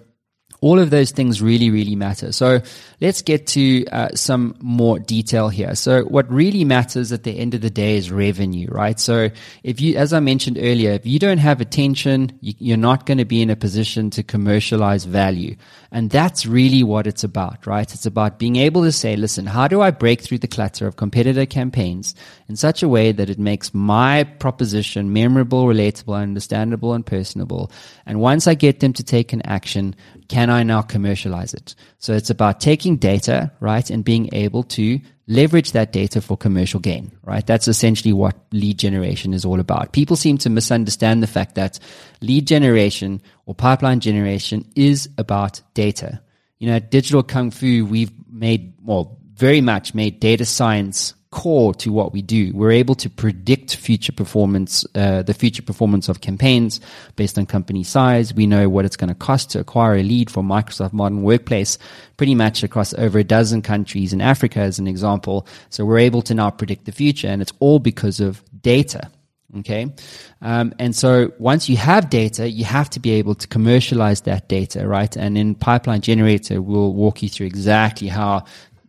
all 0.64 0.78
of 0.78 0.88
those 0.88 1.10
things 1.10 1.42
really, 1.42 1.68
really 1.68 1.94
matter. 1.94 2.32
So 2.32 2.62
let's 3.02 3.20
get 3.20 3.46
to 3.48 3.84
uh, 3.88 4.08
some 4.14 4.56
more 4.60 4.98
detail 4.98 5.50
here. 5.50 5.74
So 5.74 6.04
what 6.04 6.26
really 6.32 6.64
matters 6.64 7.12
at 7.12 7.22
the 7.22 7.38
end 7.38 7.52
of 7.52 7.60
the 7.60 7.68
day 7.68 7.98
is 7.98 8.10
revenue, 8.10 8.68
right? 8.70 8.98
So 8.98 9.28
if 9.62 9.82
you, 9.82 9.96
as 9.96 10.14
I 10.14 10.20
mentioned 10.20 10.56
earlier, 10.58 10.92
if 10.92 11.04
you 11.04 11.18
don't 11.18 11.36
have 11.36 11.60
attention, 11.60 12.38
you, 12.40 12.72
are 12.72 12.78
not 12.78 13.04
going 13.04 13.18
to 13.18 13.26
be 13.26 13.42
in 13.42 13.50
a 13.50 13.56
position 13.56 14.08
to 14.10 14.22
commercialize 14.22 15.04
value. 15.04 15.54
And 15.92 16.08
that's 16.08 16.46
really 16.46 16.82
what 16.82 17.06
it's 17.06 17.24
about, 17.24 17.66
right? 17.66 17.92
It's 17.92 18.06
about 18.06 18.38
being 18.38 18.56
able 18.56 18.84
to 18.84 18.90
say, 18.90 19.16
listen, 19.16 19.44
how 19.44 19.68
do 19.68 19.82
I 19.82 19.90
break 19.90 20.22
through 20.22 20.38
the 20.38 20.48
clutter 20.48 20.86
of 20.86 20.96
competitor 20.96 21.44
campaigns 21.44 22.14
in 22.48 22.56
such 22.56 22.82
a 22.82 22.88
way 22.88 23.12
that 23.12 23.28
it 23.28 23.38
makes 23.38 23.74
my 23.74 24.24
proposition 24.24 25.12
memorable, 25.12 25.66
relatable, 25.66 26.18
understandable, 26.18 26.94
and 26.94 27.04
personable? 27.04 27.70
And 28.06 28.18
once 28.18 28.46
I 28.46 28.54
get 28.54 28.80
them 28.80 28.94
to 28.94 29.04
take 29.04 29.34
an 29.34 29.42
action, 29.44 29.94
can 30.28 30.50
I 30.50 30.62
now 30.62 30.82
commercialize 30.82 31.54
it? 31.54 31.74
So 31.98 32.12
it's 32.12 32.30
about 32.30 32.60
taking 32.60 32.96
data, 32.96 33.52
right, 33.60 33.88
and 33.90 34.04
being 34.04 34.28
able 34.32 34.62
to 34.64 35.00
leverage 35.26 35.72
that 35.72 35.92
data 35.92 36.20
for 36.20 36.36
commercial 36.36 36.80
gain, 36.80 37.12
right? 37.22 37.46
That's 37.46 37.68
essentially 37.68 38.12
what 38.12 38.36
lead 38.52 38.78
generation 38.78 39.32
is 39.32 39.44
all 39.44 39.60
about. 39.60 39.92
People 39.92 40.16
seem 40.16 40.38
to 40.38 40.50
misunderstand 40.50 41.22
the 41.22 41.26
fact 41.26 41.54
that 41.54 41.78
lead 42.20 42.46
generation 42.46 43.22
or 43.46 43.54
pipeline 43.54 44.00
generation 44.00 44.70
is 44.76 45.08
about 45.16 45.60
data. 45.74 46.20
You 46.58 46.68
know, 46.68 46.78
Digital 46.78 47.22
Kung 47.22 47.50
Fu, 47.50 47.86
we've 47.86 48.12
made, 48.30 48.74
well, 48.82 49.18
very 49.34 49.60
much 49.60 49.94
made 49.94 50.20
data 50.20 50.44
science 50.44 51.14
core 51.34 51.74
to 51.74 51.90
what 51.90 52.12
we 52.12 52.22
do. 52.22 52.52
We're 52.54 52.70
able 52.70 52.94
to 52.94 53.10
predict 53.10 53.74
future 53.74 54.12
performance, 54.12 54.86
uh, 54.94 55.22
the 55.22 55.34
future 55.34 55.62
performance 55.62 56.08
of 56.08 56.20
campaigns 56.20 56.80
based 57.16 57.36
on 57.36 57.44
company 57.44 57.82
size. 57.82 58.32
We 58.32 58.46
know 58.46 58.68
what 58.68 58.84
it's 58.84 58.96
going 58.96 59.08
to 59.08 59.16
cost 59.16 59.50
to 59.50 59.58
acquire 59.58 59.96
a 59.96 60.02
lead 60.04 60.30
for 60.30 60.44
Microsoft 60.44 60.92
Modern 60.92 61.24
Workplace 61.24 61.76
pretty 62.16 62.36
much 62.36 62.62
across 62.62 62.94
over 62.94 63.18
a 63.18 63.24
dozen 63.24 63.62
countries 63.62 64.12
in 64.12 64.20
Africa 64.20 64.60
as 64.60 64.78
an 64.78 64.86
example. 64.86 65.48
So 65.70 65.84
we're 65.84 65.98
able 65.98 66.22
to 66.22 66.34
now 66.34 66.50
predict 66.50 66.84
the 66.84 66.92
future 66.92 67.26
and 67.26 67.42
it's 67.42 67.52
all 67.58 67.80
because 67.80 68.20
of 68.20 68.40
data. 68.62 69.10
Okay. 69.58 69.92
Um, 70.40 70.72
and 70.78 70.94
so 70.94 71.32
once 71.38 71.68
you 71.68 71.76
have 71.76 72.10
data, 72.10 72.48
you 72.48 72.64
have 72.64 72.90
to 72.90 73.00
be 73.00 73.10
able 73.12 73.34
to 73.34 73.48
commercialize 73.48 74.20
that 74.22 74.48
data, 74.48 74.86
right? 74.86 75.16
And 75.16 75.36
in 75.36 75.56
Pipeline 75.56 76.00
Generator, 76.00 76.62
we'll 76.62 76.92
walk 76.92 77.22
you 77.22 77.28
through 77.28 77.46
exactly 77.46 78.08
how 78.08 78.44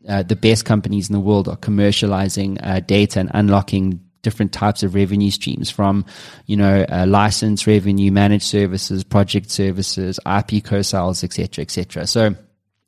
uh, 0.07 0.23
the 0.23 0.35
best 0.35 0.65
companies 0.65 1.09
in 1.09 1.13
the 1.13 1.19
world 1.19 1.47
are 1.47 1.57
commercializing 1.57 2.57
uh, 2.63 2.79
data 2.81 3.19
and 3.19 3.31
unlocking 3.33 3.99
different 4.21 4.51
types 4.51 4.81
of 4.81 4.95
revenue 4.95 5.29
streams 5.29 5.69
from, 5.69 6.03
you 6.47 6.57
know, 6.57 6.85
uh, 6.89 7.05
license 7.07 7.67
revenue, 7.67 8.11
managed 8.11 8.45
services, 8.45 9.03
project 9.03 9.51
services, 9.51 10.19
IP 10.25 10.63
co-sales, 10.63 11.23
etc., 11.23 11.61
etc. 11.61 12.07
So 12.07 12.35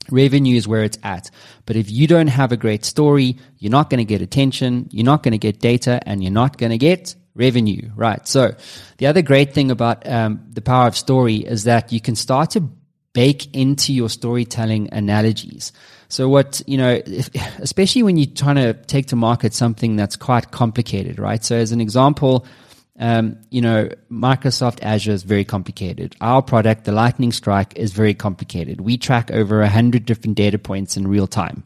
revenue 0.10 0.58
is 0.58 0.68
where 0.68 0.84
it's 0.84 0.98
at. 1.04 1.30
But 1.66 1.76
if 1.76 1.92
you 1.92 2.08
don't 2.08 2.28
have 2.28 2.52
a 2.52 2.58
great 2.58 2.84
story, 2.86 3.38
you're 3.60 3.72
not 3.72 3.90
going 3.90 4.00
to 4.00 4.06
get 4.06 4.22
attention, 4.22 4.90
you're 4.92 5.06
not 5.06 5.22
going 5.22 5.34
to 5.34 5.38
get 5.38 5.60
data, 5.60 6.00
and 6.08 6.24
you're 6.24 6.32
not 6.32 6.58
going 6.58 6.72
to 6.72 6.78
get 6.78 7.16
revenue, 7.36 7.92
right? 7.96 8.28
So 8.28 8.56
the 8.98 9.06
other 9.06 9.22
great 9.22 9.54
thing 9.54 9.70
about 9.70 10.08
um, 10.10 10.44
the 10.50 10.62
power 10.62 10.88
of 10.88 10.98
story 10.98 11.36
is 11.36 11.66
that 11.66 11.92
you 11.92 12.02
can 12.02 12.16
start 12.16 12.52
to 12.52 12.68
bake 13.14 13.56
into 13.56 13.94
your 13.94 14.10
storytelling 14.10 14.90
analogies. 14.92 15.72
So 16.10 16.30
what, 16.30 16.62
you 16.66 16.78
know, 16.78 17.02
if, 17.06 17.30
especially 17.60 18.04
when 18.04 18.18
you're 18.18 18.34
trying 18.34 18.56
to 18.56 18.74
take 18.74 19.08
to 19.08 19.16
market 19.16 19.54
something 19.54 19.96
that's 19.96 20.16
quite 20.16 20.52
complicated, 20.52 21.20
right? 21.20 21.44
So 21.44 21.56
as 21.58 21.72
an 21.72 21.82
example, 21.82 22.46
um, 23.00 23.38
you 23.52 23.62
know, 23.62 23.90
Microsoft 24.10 24.80
Azure 24.82 25.12
is 25.12 25.24
very 25.24 25.46
complicated. 25.46 26.16
Our 26.22 26.42
product, 26.42 26.86
the 26.86 26.92
Lightning 26.92 27.32
Strike, 27.32 27.78
is 27.78 27.94
very 27.94 28.14
complicated. 28.14 28.82
We 28.82 28.98
track 28.98 29.32
over 29.32 29.66
hundred 29.66 30.06
different 30.06 30.36
data 30.36 30.58
points 30.58 30.98
in 30.98 31.08
real 31.08 31.28
time. 31.28 31.64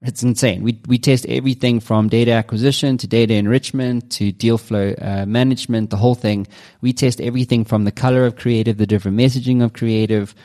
It's 0.00 0.22
insane. 0.22 0.62
We 0.62 0.80
we 0.86 0.98
test 0.98 1.26
everything 1.26 1.80
from 1.80 2.08
data 2.08 2.30
acquisition 2.30 2.98
to 2.98 3.08
data 3.08 3.34
enrichment 3.34 4.12
to 4.12 4.30
deal 4.30 4.56
flow 4.56 4.94
uh, 5.00 5.26
management, 5.26 5.90
the 5.90 5.96
whole 5.96 6.14
thing. 6.14 6.46
We 6.80 6.92
test 6.92 7.20
everything 7.20 7.64
from 7.64 7.84
the 7.84 7.90
color 7.90 8.24
of 8.24 8.36
creative, 8.36 8.76
the 8.76 8.86
different 8.86 9.16
messaging 9.16 9.64
of 9.64 9.72
creative, 9.72 10.36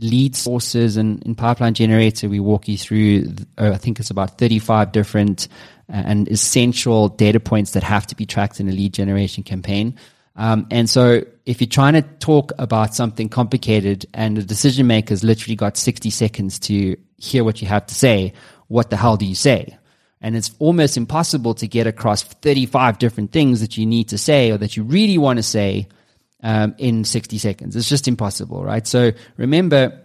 lead 0.00 0.34
sources, 0.34 0.96
and 0.96 1.22
in 1.24 1.34
Pipeline 1.34 1.74
Generator, 1.74 2.28
we 2.28 2.40
walk 2.40 2.68
you 2.68 2.78
through. 2.78 3.34
Uh, 3.58 3.70
I 3.70 3.76
think 3.76 4.00
it's 4.00 4.10
about 4.10 4.38
thirty-five 4.38 4.92
different 4.92 5.48
uh, 5.88 6.02
and 6.04 6.28
essential 6.28 7.08
data 7.08 7.40
points 7.40 7.72
that 7.72 7.82
have 7.82 8.06
to 8.08 8.16
be 8.16 8.26
tracked 8.26 8.60
in 8.60 8.68
a 8.68 8.72
lead 8.72 8.94
generation 8.94 9.42
campaign. 9.42 9.96
Um, 10.34 10.66
and 10.70 10.88
so 10.88 11.24
if 11.44 11.60
you're 11.60 11.68
trying 11.68 11.94
to 11.94 12.02
talk 12.02 12.52
about 12.58 12.94
something 12.94 13.28
complicated 13.28 14.06
and 14.14 14.36
the 14.36 14.42
decision 14.42 14.86
maker's 14.86 15.22
literally 15.22 15.56
got 15.56 15.76
60 15.76 16.08
seconds 16.10 16.58
to 16.60 16.96
hear 17.18 17.44
what 17.44 17.60
you 17.60 17.68
have 17.68 17.86
to 17.86 17.94
say, 17.94 18.32
what 18.68 18.90
the 18.90 18.96
hell 18.96 19.16
do 19.16 19.26
you 19.26 19.34
say? 19.34 19.76
And 20.22 20.36
it's 20.36 20.54
almost 20.58 20.96
impossible 20.96 21.54
to 21.54 21.66
get 21.66 21.86
across 21.86 22.22
35 22.22 22.98
different 22.98 23.32
things 23.32 23.60
that 23.60 23.76
you 23.76 23.84
need 23.84 24.08
to 24.10 24.18
say 24.18 24.50
or 24.50 24.58
that 24.58 24.76
you 24.76 24.84
really 24.84 25.18
want 25.18 25.38
to 25.38 25.42
say 25.42 25.88
um, 26.42 26.74
in 26.78 27.04
60 27.04 27.38
seconds. 27.38 27.76
It's 27.76 27.88
just 27.88 28.08
impossible, 28.08 28.64
right? 28.64 28.86
So 28.86 29.12
remember, 29.36 29.98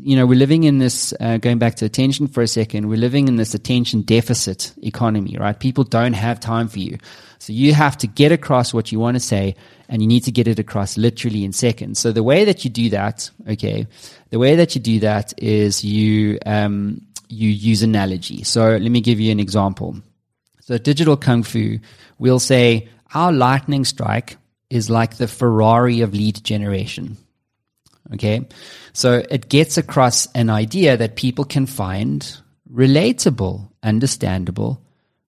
you 0.00 0.16
know, 0.16 0.26
we're 0.26 0.38
living 0.38 0.64
in 0.64 0.78
this, 0.78 1.14
uh, 1.20 1.38
going 1.38 1.58
back 1.58 1.76
to 1.76 1.84
attention 1.84 2.26
for 2.28 2.42
a 2.42 2.48
second, 2.48 2.88
we're 2.88 2.98
living 2.98 3.28
in 3.28 3.36
this 3.36 3.54
attention 3.54 4.02
deficit 4.02 4.72
economy, 4.82 5.36
right? 5.38 5.58
People 5.58 5.84
don't 5.84 6.14
have 6.14 6.40
time 6.40 6.68
for 6.68 6.78
you. 6.78 6.98
So 7.38 7.52
you 7.52 7.74
have 7.74 7.98
to 7.98 8.06
get 8.06 8.32
across 8.32 8.72
what 8.72 8.90
you 8.90 8.98
want 8.98 9.16
to 9.16 9.20
say 9.20 9.54
and 9.88 10.00
you 10.00 10.08
need 10.08 10.24
to 10.24 10.32
get 10.32 10.48
it 10.48 10.58
across 10.58 10.96
literally 10.96 11.44
in 11.44 11.52
seconds. 11.52 11.98
So 11.98 12.10
the 12.10 12.22
way 12.22 12.44
that 12.44 12.64
you 12.64 12.70
do 12.70 12.90
that, 12.90 13.30
okay, 13.48 13.86
the 14.30 14.38
way 14.38 14.56
that 14.56 14.74
you 14.74 14.80
do 14.80 15.00
that 15.00 15.34
is 15.36 15.84
you, 15.84 16.38
um, 16.46 17.02
you 17.28 17.50
use 17.50 17.82
analogy. 17.82 18.44
So 18.44 18.70
let 18.70 18.90
me 18.90 19.00
give 19.00 19.20
you 19.20 19.30
an 19.30 19.40
example. 19.40 19.96
So 20.60 20.78
digital 20.78 21.16
kung 21.16 21.42
fu, 21.42 21.78
we'll 22.18 22.38
say 22.38 22.88
our 23.14 23.30
lightning 23.30 23.84
strike 23.84 24.38
is 24.74 24.90
like 24.90 25.16
the 25.16 25.28
Ferrari 25.28 26.00
of 26.00 26.14
lead 26.14 26.42
generation. 26.44 27.16
Okay. 28.12 28.46
So 28.92 29.22
it 29.30 29.48
gets 29.48 29.78
across 29.78 30.26
an 30.34 30.50
idea 30.50 30.96
that 30.96 31.16
people 31.16 31.44
can 31.44 31.66
find 31.66 32.36
relatable, 32.70 33.68
understandable, 33.82 34.82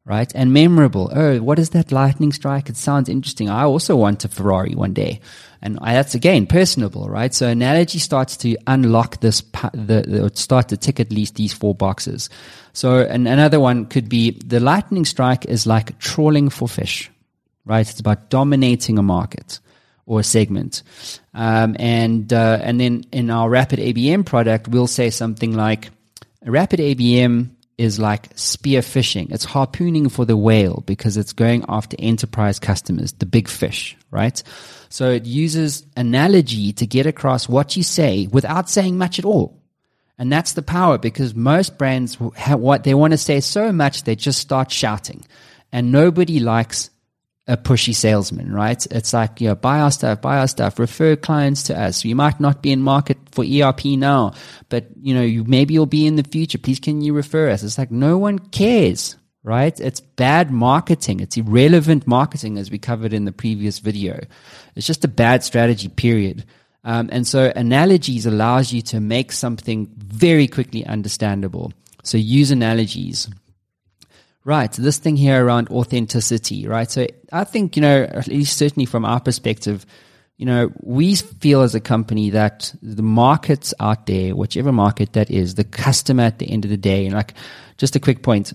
right? 0.05 0.31
And 0.35 0.53
memorable. 0.53 1.11
Oh, 1.13 1.39
what 1.39 1.59
is 1.59 1.71
that 1.71 1.91
lightning 1.91 2.33
strike? 2.33 2.69
It 2.69 2.77
sounds 2.77 3.09
interesting. 3.09 3.49
I 3.49 3.65
also 3.65 3.97
want 3.97 4.25
a 4.25 4.29
Ferrari 4.29 4.75
one 4.75 4.93
day. 4.93 5.21
And 5.63 5.79
that's 5.83 6.15
again 6.15 6.47
personable, 6.47 7.09
right? 7.09 7.35
So 7.35 7.49
analogy 7.49 7.99
starts 7.99 8.37
to 8.39 8.57
unlock 8.67 9.21
this, 9.21 9.41
the, 9.73 10.05
the 10.07 10.31
start 10.35 10.69
to 10.69 10.77
tick 10.77 11.01
at 11.01 11.11
least 11.11 11.35
these 11.35 11.53
four 11.53 11.75
boxes. 11.75 12.29
So 12.73 13.01
and 13.01 13.27
another 13.27 13.59
one 13.59 13.87
could 13.87 14.09
be 14.09 14.33
the 14.45 14.61
lightning 14.61 15.05
strike 15.05 15.47
is 15.47 15.67
like 15.67 15.99
trawling 15.99 16.51
for 16.51 16.69
fish, 16.69 17.11
right? 17.67 17.89
It's 17.89 18.01
about 18.01 18.31
dominating 18.31 18.99
a 18.99 19.03
market 19.03 19.61
or 20.07 20.21
a 20.21 20.25
segment. 20.25 20.83
Um, 21.35 21.77
and, 21.79 22.33
uh, 22.33 22.61
and 22.63 22.81
then 22.81 23.05
in 23.13 23.29
our 23.29 23.51
rapid 23.51 23.81
ABM 23.81 24.25
product, 24.25 24.69
we'll 24.69 24.87
say 24.87 25.11
something 25.11 25.55
like 25.55 25.91
rapid 26.45 26.81
ABM 26.81 27.51
is 27.77 27.99
like 27.99 28.29
spear 28.37 28.81
fishing. 28.81 29.29
It's 29.31 29.45
harpooning 29.45 30.11
for 30.11 30.25
the 30.25 30.37
whale 30.37 30.83
because 30.87 31.17
it's 31.17 31.33
going 31.33 31.65
after 31.69 31.97
enterprise 31.99 32.59
customers, 32.59 33.13
the 33.13 33.27
big 33.27 33.49
fish, 33.49 33.97
right? 34.11 34.43
So 34.89 35.11
it 35.11 35.27
uses 35.27 35.85
analogy 35.97 36.73
to 36.75 36.87
get 36.87 37.07
across 37.07 37.49
what 37.49 37.77
you 37.77 37.83
say 37.83 38.29
without 38.29 38.71
saying 38.71 38.97
much 38.97 39.19
at 39.19 39.25
all. 39.25 39.61
And 40.19 40.33
that's 40.33 40.55
the 40.55 40.63
power 40.63 40.97
because 40.97 41.35
most 41.35 41.77
brands 41.77 42.15
what 42.15 42.85
they 42.85 42.95
want 42.95 43.13
to 43.13 43.19
say 43.19 43.41
so 43.41 43.73
much 43.73 44.05
they 44.05 44.17
just 44.17 44.39
start 44.39 44.71
shouting. 44.71 45.27
And 45.73 45.93
nobody 45.93 46.41
likes 46.41 46.89
a 47.49 47.57
pushy 47.57 47.95
salesman, 47.95 48.53
right? 48.53 48.85
It's 48.91 49.13
like, 49.13 49.41
you 49.41 49.49
know, 49.49 49.55
buy 49.55 49.81
our 49.81 49.91
stuff, 49.93 50.21
buy 50.21 50.39
our 50.39 50.49
stuff, 50.49 50.79
refer 50.79 51.15
clients 51.15 51.63
to 51.65 51.81
us. 51.81 52.05
You 52.05 52.17
might 52.17 52.41
not 52.41 52.61
be 52.61 52.73
in 52.73 52.83
market 52.83 53.19
for 53.31 53.45
ERP 53.45 53.85
now, 53.85 54.33
but 54.69 54.87
you 55.01 55.15
know, 55.15 55.23
you, 55.23 55.45
maybe 55.45 55.75
you'll 55.75 55.87
be 55.87 56.07
in 56.07 56.17
the 56.17 56.25
future. 56.25 56.59
Please 56.59 56.81
can 56.81 57.01
you 57.03 57.15
refer 57.15 57.51
us? 57.51 57.63
It's 57.63 57.79
like 57.79 57.93
no 57.93 58.19
one 58.19 58.41
cares, 58.41 59.17
right? 59.45 59.79
It's 59.79 60.01
bad 60.01 60.51
marketing. 60.51 61.21
It's 61.21 61.37
irrelevant 61.37 62.07
marketing 62.07 62.59
as 62.59 62.71
we 62.71 62.79
covered 62.79 63.13
in 63.13 63.27
the 63.27 63.33
previous 63.33 63.79
video. 63.79 64.21
It's 64.75 64.87
just 64.87 65.05
a 65.05 65.09
bad 65.09 65.45
strategy, 65.45 65.89
period. 65.89 66.45
Um, 66.83 67.09
and 67.13 67.27
so 67.27 67.53
analogies 67.55 68.27
allows 68.27 68.73
you 68.73 68.83
to 68.83 69.01
make 69.01 69.31
something 69.31 69.89
very 69.97 70.49
quickly 70.49 70.85
understandable. 70.85 71.73
So 72.03 72.17
use 72.17 72.51
analogies. 72.51 73.29
Right. 74.47 74.73
So 74.73 74.81
this 74.81 74.99
thing 74.99 75.17
here 75.17 75.45
around 75.45 75.71
authenticity, 75.71 76.69
right? 76.69 76.89
So 76.89 77.09
I 77.33 77.43
think, 77.43 77.75
you 77.75 77.83
know, 77.83 78.05
at 78.05 78.29
least 78.29 78.57
certainly 78.57 78.87
from 78.87 79.05
our 79.05 79.19
perspective, 79.19 79.85
you 80.37 80.47
know, 80.47 80.71
we 80.83 81.17
feel 81.17 81.63
as 81.63 81.75
a 81.75 81.81
company 81.81 82.31
that 82.31 82.73
the 82.81 83.03
markets 83.03 83.75
out 83.81 84.07
there, 84.07 84.37
whichever 84.37 84.71
market 84.71 85.15
that 85.15 85.33
is, 85.33 85.57
the 85.57 85.65
customer 85.65 86.23
at 86.23 86.39
the 86.39 86.49
end 86.49 86.65
of 86.65 86.71
the 86.71 86.77
day, 86.77 87.07
and 87.07 87.15
like 87.17 87.35
just 87.77 87.97
a 87.97 87.99
quick 88.01 88.23
point, 88.23 88.53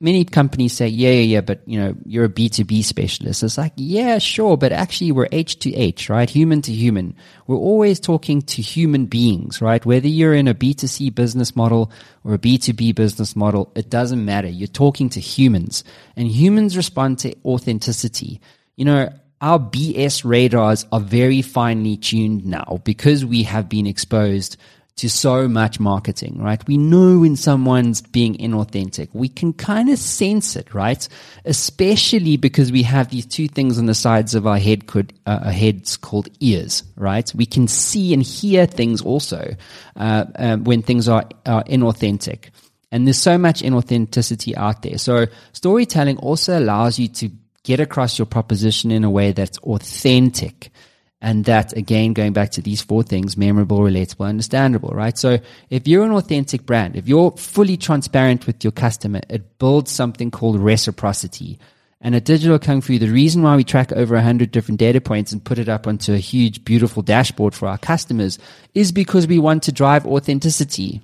many 0.00 0.24
companies 0.24 0.74
say, 0.74 0.86
yeah, 0.86 1.10
yeah, 1.10 1.22
yeah, 1.22 1.40
but 1.40 1.60
you 1.66 1.78
know, 1.78 1.94
you're 2.04 2.26
a 2.26 2.28
B2B 2.28 2.84
specialist. 2.84 3.42
It's 3.42 3.58
like, 3.58 3.72
yeah, 3.76 4.18
sure, 4.18 4.56
but 4.56 4.72
actually 4.72 5.12
we're 5.12 5.28
H 5.32 5.58
to 5.60 5.74
H, 5.74 6.08
right? 6.08 6.30
Human 6.30 6.62
to 6.62 6.72
human. 6.72 7.16
We're 7.46 7.56
always 7.56 7.98
talking 7.98 8.42
to 8.42 8.62
human 8.62 9.06
beings, 9.06 9.60
right? 9.60 9.84
Whether 9.84 10.08
you're 10.08 10.34
in 10.34 10.48
a 10.48 10.54
B2C 10.54 11.14
business 11.14 11.56
model 11.56 11.90
or 12.24 12.34
a 12.34 12.38
B2B 12.38 12.94
business 12.94 13.34
model, 13.34 13.72
it 13.74 13.90
doesn't 13.90 14.24
matter. 14.24 14.48
You're 14.48 14.68
talking 14.68 15.08
to 15.10 15.20
humans 15.20 15.82
and 16.16 16.28
humans 16.28 16.76
respond 16.76 17.18
to 17.20 17.34
authenticity. 17.44 18.40
You 18.76 18.84
know, 18.84 19.12
our 19.40 19.58
BS 19.58 20.24
radars 20.24 20.86
are 20.92 21.00
very 21.00 21.42
finely 21.42 21.96
tuned 21.96 22.44
now 22.44 22.80
because 22.84 23.24
we 23.24 23.44
have 23.44 23.68
been 23.68 23.86
exposed 23.86 24.56
to 24.98 25.08
so 25.08 25.46
much 25.46 25.78
marketing, 25.78 26.38
right? 26.42 26.66
We 26.66 26.76
know 26.76 27.20
when 27.20 27.36
someone's 27.36 28.02
being 28.02 28.34
inauthentic. 28.36 29.08
We 29.12 29.28
can 29.28 29.52
kind 29.52 29.88
of 29.88 29.98
sense 29.98 30.56
it, 30.56 30.74
right? 30.74 31.08
Especially 31.44 32.36
because 32.36 32.72
we 32.72 32.82
have 32.82 33.08
these 33.10 33.24
two 33.24 33.46
things 33.46 33.78
on 33.78 33.86
the 33.86 33.94
sides 33.94 34.34
of 34.34 34.44
our 34.44 34.58
head, 34.58 34.88
could, 34.88 35.12
uh, 35.24 35.38
our 35.44 35.52
heads 35.52 35.96
called 35.96 36.28
ears, 36.40 36.82
right? 36.96 37.32
We 37.34 37.46
can 37.46 37.68
see 37.68 38.12
and 38.12 38.22
hear 38.22 38.66
things 38.66 39.00
also 39.00 39.54
uh, 39.96 40.24
uh, 40.34 40.56
when 40.56 40.82
things 40.82 41.08
are, 41.08 41.28
are 41.46 41.62
inauthentic. 41.64 42.50
And 42.90 43.06
there's 43.06 43.18
so 43.18 43.38
much 43.38 43.62
inauthenticity 43.62 44.56
out 44.56 44.82
there. 44.82 44.98
So 44.98 45.26
storytelling 45.52 46.18
also 46.18 46.58
allows 46.58 46.98
you 46.98 47.06
to 47.08 47.30
get 47.62 47.78
across 47.78 48.18
your 48.18 48.26
proposition 48.26 48.90
in 48.90 49.04
a 49.04 49.10
way 49.10 49.30
that's 49.30 49.58
authentic 49.58 50.72
And 51.20 51.46
that, 51.46 51.76
again, 51.76 52.12
going 52.12 52.32
back 52.32 52.52
to 52.52 52.62
these 52.62 52.80
four 52.80 53.02
things 53.02 53.36
memorable, 53.36 53.80
relatable, 53.80 54.28
understandable, 54.28 54.90
right? 54.90 55.18
So 55.18 55.38
if 55.68 55.88
you're 55.88 56.04
an 56.04 56.12
authentic 56.12 56.64
brand, 56.64 56.94
if 56.94 57.08
you're 57.08 57.32
fully 57.32 57.76
transparent 57.76 58.46
with 58.46 58.62
your 58.62 58.70
customer, 58.70 59.20
it 59.28 59.58
builds 59.58 59.90
something 59.90 60.30
called 60.30 60.60
reciprocity. 60.60 61.58
And 62.00 62.14
at 62.14 62.24
Digital 62.24 62.60
Kung 62.60 62.80
Fu, 62.80 62.98
the 62.98 63.08
reason 63.08 63.42
why 63.42 63.56
we 63.56 63.64
track 63.64 63.90
over 63.90 64.14
100 64.14 64.52
different 64.52 64.78
data 64.78 65.00
points 65.00 65.32
and 65.32 65.44
put 65.44 65.58
it 65.58 65.68
up 65.68 65.88
onto 65.88 66.12
a 66.12 66.18
huge, 66.18 66.64
beautiful 66.64 67.02
dashboard 67.02 67.54
for 67.54 67.66
our 67.66 67.78
customers 67.78 68.38
is 68.74 68.92
because 68.92 69.26
we 69.26 69.40
want 69.40 69.64
to 69.64 69.72
drive 69.72 70.06
authenticity, 70.06 71.00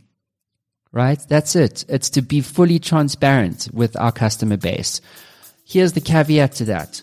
right? 0.92 1.18
That's 1.28 1.56
it. 1.56 1.84
It's 1.88 2.10
to 2.10 2.22
be 2.22 2.40
fully 2.40 2.78
transparent 2.78 3.68
with 3.72 3.96
our 3.96 4.12
customer 4.12 4.56
base. 4.56 5.00
Here's 5.64 5.94
the 5.94 6.00
caveat 6.00 6.52
to 6.52 6.64
that. 6.66 7.02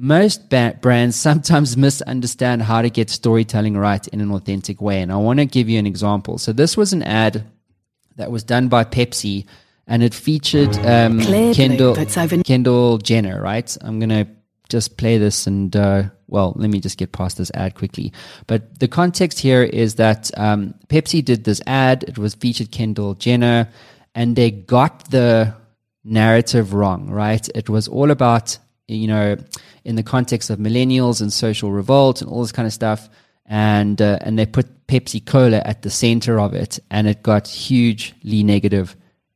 Most 0.00 0.48
brands 0.48 1.16
sometimes 1.16 1.76
misunderstand 1.86 2.62
how 2.62 2.82
to 2.82 2.88
get 2.88 3.10
storytelling 3.10 3.76
right 3.76 4.06
in 4.08 4.20
an 4.20 4.30
authentic 4.30 4.80
way. 4.80 5.02
And 5.02 5.10
I 5.10 5.16
want 5.16 5.40
to 5.40 5.46
give 5.46 5.68
you 5.68 5.78
an 5.78 5.86
example. 5.86 6.38
So, 6.38 6.52
this 6.52 6.76
was 6.76 6.92
an 6.92 7.02
ad 7.02 7.44
that 8.16 8.30
was 8.30 8.44
done 8.44 8.68
by 8.68 8.84
Pepsi 8.84 9.46
and 9.88 10.02
it 10.02 10.14
featured 10.14 10.76
um, 10.86 11.18
Kendall, 11.20 11.96
Kendall 12.44 12.98
Jenner, 12.98 13.40
right? 13.40 13.76
I'm 13.80 13.98
going 13.98 14.10
to 14.10 14.26
just 14.68 14.98
play 14.98 15.16
this 15.16 15.46
and, 15.46 15.74
uh, 15.74 16.04
well, 16.26 16.52
let 16.56 16.68
me 16.68 16.78
just 16.78 16.98
get 16.98 17.12
past 17.12 17.38
this 17.38 17.50
ad 17.54 17.74
quickly. 17.74 18.12
But 18.46 18.78
the 18.80 18.86
context 18.86 19.38
here 19.38 19.62
is 19.62 19.94
that 19.94 20.30
um, 20.36 20.74
Pepsi 20.88 21.24
did 21.24 21.44
this 21.44 21.62
ad, 21.66 22.04
it 22.04 22.18
was 22.18 22.34
featured 22.34 22.70
Kendall 22.70 23.14
Jenner, 23.14 23.70
and 24.14 24.36
they 24.36 24.50
got 24.50 25.10
the 25.10 25.54
narrative 26.04 26.74
wrong, 26.74 27.08
right? 27.08 27.48
It 27.54 27.70
was 27.70 27.88
all 27.88 28.10
about 28.10 28.58
you 28.88 29.06
know, 29.06 29.36
in 29.84 29.96
the 29.96 30.02
context 30.02 30.50
of 30.50 30.58
millennials 30.58 31.20
and 31.20 31.32
social 31.32 31.70
revolt 31.70 32.20
and 32.20 32.30
all 32.30 32.42
this 32.42 32.52
kind 32.52 32.66
of 32.66 32.72
stuff. 32.72 33.08
And 33.46 34.02
uh, 34.02 34.18
and 34.20 34.38
they 34.38 34.44
put 34.44 34.86
Pepsi 34.88 35.24
Cola 35.24 35.62
at 35.64 35.82
the 35.82 35.90
center 35.90 36.38
of 36.38 36.52
it, 36.52 36.78
and 36.90 37.06
it 37.06 37.22
got 37.22 37.48
hugely 37.48 38.42
negative 38.42 38.94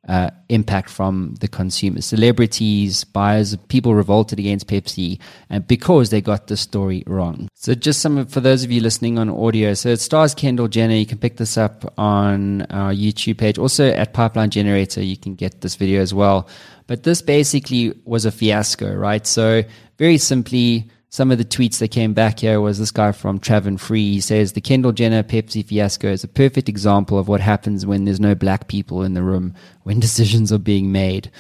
uh, 0.09 0.31
impact 0.49 0.91
from 0.91 1.35
the 1.41 1.47
consumers, 1.47 2.07
celebrities, 2.07 3.05
buyers, 3.05 3.57
people 3.69 3.95
revolted 3.95 4.39
against 4.39 4.67
Pepsi, 4.67 5.21
and 5.49 5.67
because 5.67 6.11
they 6.11 6.21
got 6.21 6.49
the 6.49 6.57
story 6.57 7.05
wrong. 7.07 7.49
So, 7.55 7.75
just 7.75 8.01
some 8.01 8.27
for 8.27 8.41
those 8.41 8.65
of 8.65 8.73
you 8.73 8.81
listening 8.81 9.19
on 9.19 9.31
audio. 9.31 9.75
So, 9.75 9.91
it 9.91 10.01
stars 10.01 10.35
Kendall 10.35 10.69
Jenner. 10.69 10.95
You 10.95 11.07
can 11.07 11.19
pick 11.19 11.37
this 11.37 11.57
up 11.57 11.93
on 11.99 12.63
our 12.63 12.93
YouTube 12.93 13.39
page. 13.39 13.59
Also, 13.59 13.91
at 13.91 14.13
Pipeline 14.13 14.51
Generator, 14.51 15.03
you 15.03 15.17
can 15.17 15.35
get 15.37 15.61
this 15.61 15.77
video 15.77 16.01
as 16.03 16.13
well. 16.13 16.49
But 16.89 17.05
this 17.05 17.23
basically 17.23 17.95
was 18.05 18.25
a 18.25 18.33
fiasco, 18.33 18.93
right? 18.93 19.25
So, 19.27 19.63
very 19.99 20.19
simply, 20.19 20.91
some 21.13 21.31
of 21.31 21.37
the 21.37 21.45
tweets 21.45 21.79
that 21.79 21.91
came 21.91 22.15
back 22.15 22.41
here 22.41 22.59
was 22.59 22.79
this 22.79 22.91
guy 22.91 23.13
from 23.13 23.39
Travon 23.39 23.79
Free. 23.79 24.15
He 24.15 24.21
says 24.23 24.55
the 24.55 24.63
Kendall 24.63 24.93
Jenner 24.93 25.23
Pepsi 25.23 25.63
fiasco 25.63 26.09
is 26.11 26.25
a 26.25 26.29
perfect 26.29 26.71
example 26.71 27.19
of 27.19 27.29
what 27.29 27.43
happens 27.43 27.85
when 27.85 28.07
there's 28.07 28.19
no 28.19 28.35
black 28.35 28.67
people 28.67 29.03
in 29.03 29.13
the 29.13 29.23
room 29.23 29.55
when 29.83 30.01
decisions 30.09 30.51
are 30.51 30.59
being 30.59 30.91
made. 30.91 31.31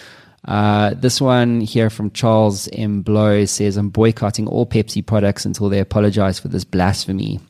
Uh, 0.45 0.93
this 0.93 1.23
one 1.23 1.63
here 1.63 1.89
from 1.89 2.11
Charles 2.11 2.69
M. 2.75 3.01
Blow 3.01 3.47
says, 3.47 3.79
I'm 3.79 3.89
boycotting 3.89 4.47
all 4.47 4.67
Pepsi 4.67 5.05
products 5.05 5.47
until 5.47 5.71
they 5.71 5.79
apologize 5.79 6.39
for 6.39 6.49
this 6.49 6.65
blasphemy. 6.65 7.41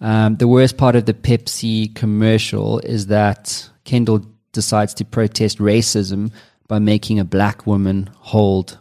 Um, 0.00 0.36
the 0.36 0.46
worst 0.46 0.76
part 0.76 0.94
of 0.94 1.06
the 1.06 1.14
Pepsi 1.14 1.92
commercial 1.92 2.78
is 2.80 3.08
that 3.08 3.68
Kendall 3.82 4.24
decides 4.52 4.94
to 4.94 5.04
protest 5.04 5.58
racism 5.58 6.30
by 6.68 6.78
making 6.78 7.18
a 7.18 7.24
black 7.24 7.66
woman 7.66 8.10
hold 8.18 8.78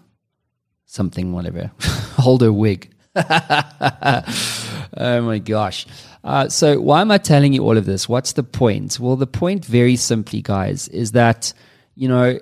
something, 0.89 1.31
whatever, 1.31 1.71
hold 1.79 2.41
her 2.41 2.51
wig. 2.51 2.91
oh 3.15 4.23
my 4.97 5.39
gosh. 5.39 5.85
Uh, 6.23 6.49
so, 6.49 6.79
why 6.81 7.01
am 7.01 7.11
I 7.11 7.17
telling 7.17 7.53
you 7.53 7.63
all 7.63 7.77
of 7.77 7.85
this? 7.85 8.09
What's 8.09 8.33
the 8.33 8.43
point? 8.43 8.99
Well, 8.99 9.15
the 9.15 9.27
point, 9.27 9.65
very 9.65 9.95
simply, 9.95 10.41
guys, 10.41 10.87
is 10.89 11.13
that, 11.13 11.53
you 11.95 12.07
know, 12.07 12.39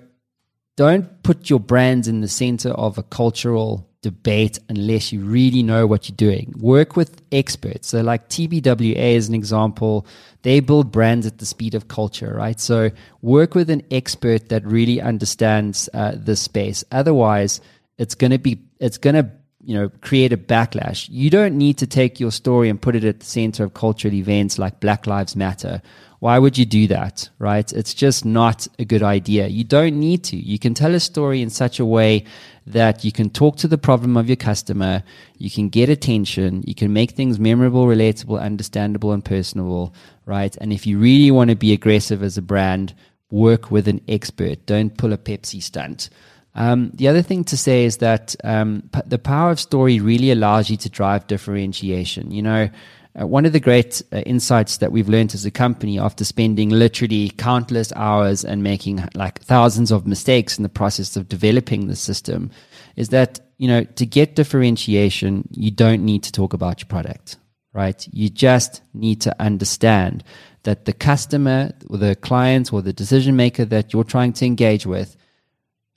don't 0.77 1.21
put 1.23 1.49
your 1.49 1.59
brands 1.59 2.07
in 2.07 2.21
the 2.21 2.27
center 2.27 2.69
of 2.69 2.97
a 2.97 3.03
cultural 3.03 3.87
debate 4.01 4.59
unless 4.69 5.11
you 5.11 5.19
really 5.21 5.63
know 5.63 5.85
what 5.85 6.07
you're 6.07 6.15
doing. 6.15 6.53
Work 6.57 6.95
with 6.95 7.21
experts. 7.31 7.89
So, 7.89 8.01
like 8.01 8.29
TBWA 8.29 8.95
is 8.95 9.27
an 9.27 9.35
example, 9.35 10.07
they 10.43 10.59
build 10.59 10.91
brands 10.91 11.27
at 11.27 11.39
the 11.39 11.45
speed 11.45 11.75
of 11.75 11.87
culture, 11.87 12.33
right? 12.35 12.59
So, 12.59 12.91
work 13.21 13.53
with 13.55 13.69
an 13.69 13.83
expert 13.91 14.49
that 14.49 14.65
really 14.65 15.01
understands 15.01 15.89
uh, 15.93 16.13
this 16.15 16.41
space. 16.41 16.83
Otherwise, 16.91 17.61
it's 17.97 18.15
going 18.15 18.31
to 18.31 18.37
be, 18.37 18.61
it's 18.79 18.97
going 18.97 19.15
to 19.15 19.31
you 19.67 19.75
know 19.77 19.89
create 20.01 20.31
a 20.31 20.37
backlash. 20.37 21.07
You 21.11 21.29
don't 21.29 21.57
need 21.57 21.77
to 21.79 21.87
take 21.87 22.19
your 22.19 22.31
story 22.31 22.69
and 22.69 22.81
put 22.81 22.95
it 22.95 23.03
at 23.03 23.19
the 23.19 23.25
center 23.25 23.65
of 23.65 23.73
cultural 23.73 24.13
events 24.13 24.57
like 24.57 24.79
black 24.79 25.05
lives 25.05 25.35
matter. 25.35 25.81
Why 26.19 26.39
would 26.39 26.57
you 26.57 26.65
do 26.65 26.87
that 26.87 27.29
right? 27.37 27.71
It's 27.73 27.93
just 27.93 28.23
not 28.23 28.67
a 28.79 28.85
good 28.85 29.03
idea. 29.03 29.47
You 29.47 29.63
don't 29.63 29.99
need 29.99 30.23
to. 30.25 30.37
You 30.37 30.57
can 30.57 30.73
tell 30.73 30.95
a 30.95 30.99
story 30.99 31.41
in 31.41 31.49
such 31.49 31.79
a 31.79 31.85
way 31.85 32.23
that 32.65 33.03
you 33.03 33.11
can 33.11 33.29
talk 33.29 33.57
to 33.57 33.67
the 33.67 33.77
problem 33.77 34.17
of 34.17 34.27
your 34.27 34.35
customer 34.35 35.01
you 35.37 35.49
can 35.49 35.69
get 35.69 35.87
attention 35.87 36.61
you 36.67 36.75
can 36.75 36.91
make 36.91 37.11
things 37.11 37.39
memorable 37.39 37.85
relatable 37.85 38.41
understandable 38.41 39.13
and 39.13 39.23
personable 39.23 39.93
right? 40.25 40.57
And 40.59 40.73
if 40.73 40.85
you 40.85 40.99
really 40.99 41.31
want 41.31 41.49
to 41.49 41.55
be 41.55 41.71
aggressive 41.71 42.21
as 42.21 42.37
a 42.37 42.41
brand 42.41 42.93
work 43.29 43.71
with 43.71 43.87
an 43.87 44.01
expert. 44.07 44.65
Don't 44.65 44.97
pull 44.97 45.13
a 45.13 45.17
pepsi 45.17 45.61
stunt 45.61 46.09
um, 46.55 46.91
the 46.93 47.07
other 47.07 47.21
thing 47.21 47.43
to 47.45 47.57
say 47.57 47.85
is 47.85 47.97
that 47.97 48.35
um, 48.43 48.89
p- 48.91 49.01
the 49.05 49.19
power 49.19 49.51
of 49.51 49.59
story 49.59 49.99
really 49.99 50.31
allows 50.31 50.69
you 50.69 50.77
to 50.77 50.89
drive 50.89 51.27
differentiation. 51.27 52.31
You 52.31 52.41
know, 52.41 52.69
uh, 53.19 53.25
one 53.25 53.45
of 53.45 53.53
the 53.53 53.59
great 53.59 54.01
uh, 54.11 54.17
insights 54.19 54.77
that 54.77 54.91
we've 54.91 55.09
learned 55.09 55.33
as 55.33 55.45
a 55.45 55.51
company 55.51 55.99
after 55.99 56.23
spending 56.23 56.69
literally 56.69 57.29
countless 57.29 57.91
hours 57.93 58.45
and 58.45 58.61
making 58.61 59.03
like 59.15 59.41
thousands 59.41 59.91
of 59.91 60.05
mistakes 60.05 60.57
in 60.57 60.63
the 60.63 60.69
process 60.69 61.15
of 61.15 61.27
developing 61.27 61.87
the 61.87 61.95
system 61.95 62.51
is 62.95 63.09
that, 63.09 63.39
you 63.57 63.67
know, 63.67 63.83
to 63.83 64.05
get 64.05 64.35
differentiation, 64.35 65.47
you 65.51 65.71
don't 65.71 66.03
need 66.03 66.23
to 66.23 66.31
talk 66.31 66.53
about 66.53 66.79
your 66.79 66.87
product, 66.87 67.37
right? 67.73 68.07
You 68.11 68.29
just 68.29 68.81
need 68.93 69.21
to 69.21 69.35
understand 69.41 70.23
that 70.63 70.85
the 70.85 70.93
customer 70.93 71.71
or 71.89 71.97
the 71.97 72.15
client 72.15 72.73
or 72.73 72.81
the 72.81 72.93
decision 72.93 73.35
maker 73.35 73.65
that 73.65 73.93
you're 73.93 74.03
trying 74.03 74.33
to 74.33 74.45
engage 74.45 74.85
with 74.85 75.15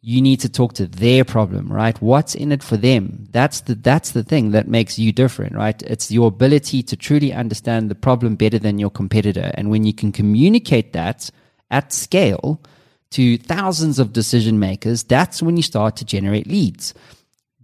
you 0.03 0.23
need 0.23 0.41
to 0.41 0.49
talk 0.49 0.73
to 0.75 0.87
their 0.87 1.25
problem, 1.25 1.71
right? 1.71 2.01
What's 2.01 2.35
in 2.35 2.53
it 2.53 2.63
for 2.63 2.79
them? 2.79 3.27
That's 3.33 3.61
the, 3.61 3.75
that's 3.75 4.13
the 4.13 4.25
thing 4.25 4.53
that 4.53 4.67
makes 4.67 4.99
you 4.99 5.13
different, 5.13 5.55
right? 5.55 5.81
It's 5.83 6.11
your 6.11 6.29
ability 6.29 6.83
to 6.85 6.97
truly 6.97 7.35
understand 7.35 7.91
the 7.91 7.95
problem 7.95 8.37
better 8.37 8.59
than 8.59 8.79
your 8.79 8.91
competitor. 8.91 9.51
And 9.55 9.69
when 9.71 9.85
you 9.85 9.93
can 9.93 10.11
communicate 10.11 10.95
that 10.95 11.31
at 11.71 11.93
scale 11.93 12.63
to 13.11 13.37
thousands 13.37 13.99
of 13.99 14.15
decision 14.15 14.59
makers, 14.59 15.03
that's 15.03 15.43
when 15.43 15.59
you 15.59 15.63
start 15.63 15.97
to 15.97 16.05
generate 16.07 16.47
leads. 16.47 16.95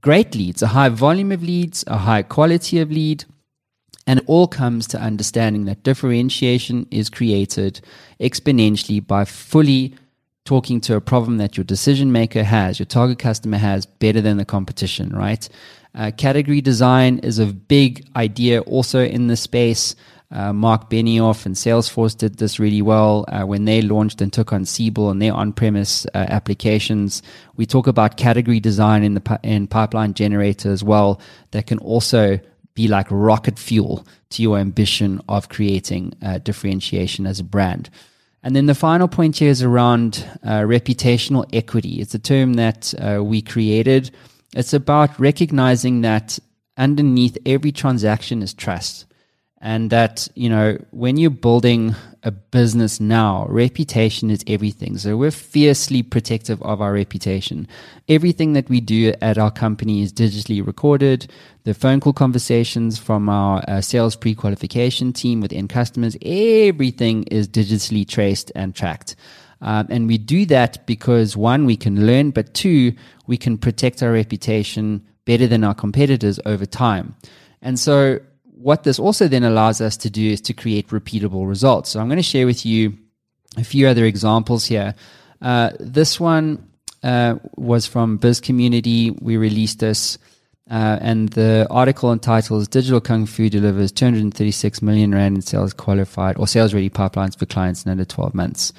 Great 0.02 0.34
leads, 0.34 0.60
a 0.60 0.68
high 0.68 0.90
volume 0.90 1.32
of 1.32 1.42
leads, 1.42 1.84
a 1.86 1.96
high 1.96 2.22
quality 2.22 2.80
of 2.80 2.90
lead. 2.90 3.24
And 4.06 4.20
it 4.20 4.24
all 4.28 4.46
comes 4.46 4.86
to 4.88 5.00
understanding 5.00 5.64
that 5.64 5.82
differentiation 5.82 6.86
is 6.90 7.08
created 7.08 7.80
exponentially 8.20 9.04
by 9.04 9.24
fully 9.24 9.94
talking 10.46 10.80
to 10.80 10.96
a 10.96 11.00
problem 11.00 11.36
that 11.36 11.56
your 11.56 11.64
decision 11.64 12.12
maker 12.12 12.42
has, 12.42 12.78
your 12.78 12.86
target 12.86 13.18
customer 13.18 13.58
has, 13.58 13.84
better 13.84 14.22
than 14.22 14.38
the 14.38 14.44
competition, 14.44 15.10
right? 15.10 15.46
Uh, 15.94 16.10
category 16.16 16.60
design 16.60 17.18
is 17.18 17.38
a 17.38 17.46
big 17.46 18.06
idea 18.16 18.60
also 18.62 19.04
in 19.04 19.26
the 19.26 19.36
space. 19.36 19.94
Uh, 20.30 20.52
Mark 20.52 20.90
Benioff 20.90 21.46
and 21.46 21.54
Salesforce 21.54 22.16
did 22.16 22.38
this 22.38 22.58
really 22.58 22.82
well 22.82 23.24
uh, 23.28 23.44
when 23.44 23.64
they 23.64 23.80
launched 23.80 24.20
and 24.20 24.32
took 24.32 24.52
on 24.52 24.64
Siebel 24.64 25.10
and 25.10 25.22
their 25.22 25.32
on-premise 25.32 26.06
uh, 26.06 26.26
applications. 26.28 27.22
We 27.56 27.66
talk 27.66 27.86
about 27.86 28.16
category 28.16 28.60
design 28.60 29.04
in 29.04 29.14
the 29.14 29.20
pi- 29.20 29.38
in 29.42 29.66
pipeline 29.68 30.14
generator 30.14 30.70
as 30.70 30.82
well. 30.82 31.20
That 31.52 31.66
can 31.66 31.78
also 31.78 32.40
be 32.74 32.88
like 32.88 33.06
rocket 33.10 33.58
fuel 33.58 34.06
to 34.30 34.42
your 34.42 34.58
ambition 34.58 35.20
of 35.28 35.48
creating 35.48 36.12
uh, 36.22 36.38
differentiation 36.38 37.26
as 37.26 37.40
a 37.40 37.44
brand. 37.44 37.88
And 38.46 38.54
then 38.54 38.66
the 38.66 38.76
final 38.76 39.08
point 39.08 39.38
here 39.38 39.50
is 39.50 39.60
around 39.60 40.24
uh, 40.44 40.60
reputational 40.60 41.44
equity. 41.52 42.00
It's 42.00 42.14
a 42.14 42.18
term 42.20 42.54
that 42.54 42.94
uh, 42.96 43.20
we 43.24 43.42
created. 43.42 44.12
It's 44.54 44.72
about 44.72 45.18
recognizing 45.18 46.02
that 46.02 46.38
underneath 46.76 47.36
every 47.44 47.72
transaction 47.72 48.42
is 48.42 48.54
trust 48.54 49.06
and 49.66 49.90
that 49.90 50.28
you 50.36 50.48
know 50.48 50.78
when 50.92 51.16
you're 51.16 51.28
building 51.28 51.92
a 52.22 52.30
business 52.30 53.00
now 53.00 53.46
reputation 53.48 54.30
is 54.30 54.44
everything. 54.46 54.96
So 54.96 55.16
we're 55.16 55.32
fiercely 55.32 56.02
protective 56.04 56.62
of 56.62 56.80
our 56.80 56.92
reputation. 56.92 57.66
Everything 58.08 58.52
that 58.52 58.68
we 58.68 58.80
do 58.80 59.12
at 59.20 59.38
our 59.38 59.50
company 59.50 60.02
is 60.02 60.12
digitally 60.12 60.64
recorded. 60.64 61.32
The 61.64 61.74
phone 61.74 61.98
call 62.00 62.12
conversations 62.12 62.96
from 62.96 63.28
our 63.28 63.64
uh, 63.66 63.80
sales 63.80 64.14
pre-qualification 64.14 65.12
team 65.12 65.40
with 65.40 65.52
end 65.52 65.70
customers 65.70 66.16
everything 66.22 67.24
is 67.24 67.48
digitally 67.48 68.06
traced 68.08 68.52
and 68.54 68.72
tracked. 68.72 69.16
Um, 69.60 69.88
and 69.90 70.06
we 70.06 70.16
do 70.18 70.46
that 70.46 70.86
because 70.86 71.36
one 71.36 71.64
we 71.66 71.76
can 71.76 72.06
learn 72.06 72.30
but 72.30 72.54
two 72.54 72.92
we 73.26 73.36
can 73.36 73.58
protect 73.58 74.00
our 74.00 74.12
reputation 74.12 75.04
better 75.24 75.48
than 75.48 75.64
our 75.64 75.74
competitors 75.74 76.38
over 76.46 76.66
time. 76.66 77.16
And 77.62 77.80
so 77.80 78.20
what 78.56 78.84
this 78.84 78.98
also 78.98 79.28
then 79.28 79.44
allows 79.44 79.80
us 79.80 79.96
to 79.98 80.10
do 80.10 80.30
is 80.30 80.40
to 80.42 80.54
create 80.54 80.88
repeatable 80.88 81.48
results. 81.48 81.90
So 81.90 82.00
I'm 82.00 82.08
going 82.08 82.16
to 82.16 82.22
share 82.22 82.46
with 82.46 82.64
you 82.64 82.96
a 83.56 83.64
few 83.64 83.86
other 83.86 84.04
examples 84.04 84.64
here. 84.64 84.94
Uh, 85.42 85.70
this 85.78 86.18
one 86.18 86.66
uh, 87.02 87.36
was 87.56 87.86
from 87.86 88.16
Biz 88.16 88.40
Community. 88.40 89.10
We 89.10 89.36
released 89.36 89.80
this, 89.80 90.18
uh, 90.70 90.98
and 91.00 91.28
the 91.30 91.66
article 91.70 92.12
entitled 92.12 92.70
"Digital 92.70 93.00
Kung 93.00 93.26
Fu 93.26 93.50
delivers 93.50 93.92
236 93.92 94.82
million 94.82 95.14
rand 95.14 95.36
in 95.36 95.42
sales 95.42 95.74
qualified 95.74 96.38
or 96.38 96.46
sales 96.46 96.72
ready 96.72 96.90
pipelines 96.90 97.38
for 97.38 97.46
clients 97.46 97.84
in 97.84 97.90
under 97.90 98.04
12 98.04 98.34
months." 98.34 98.72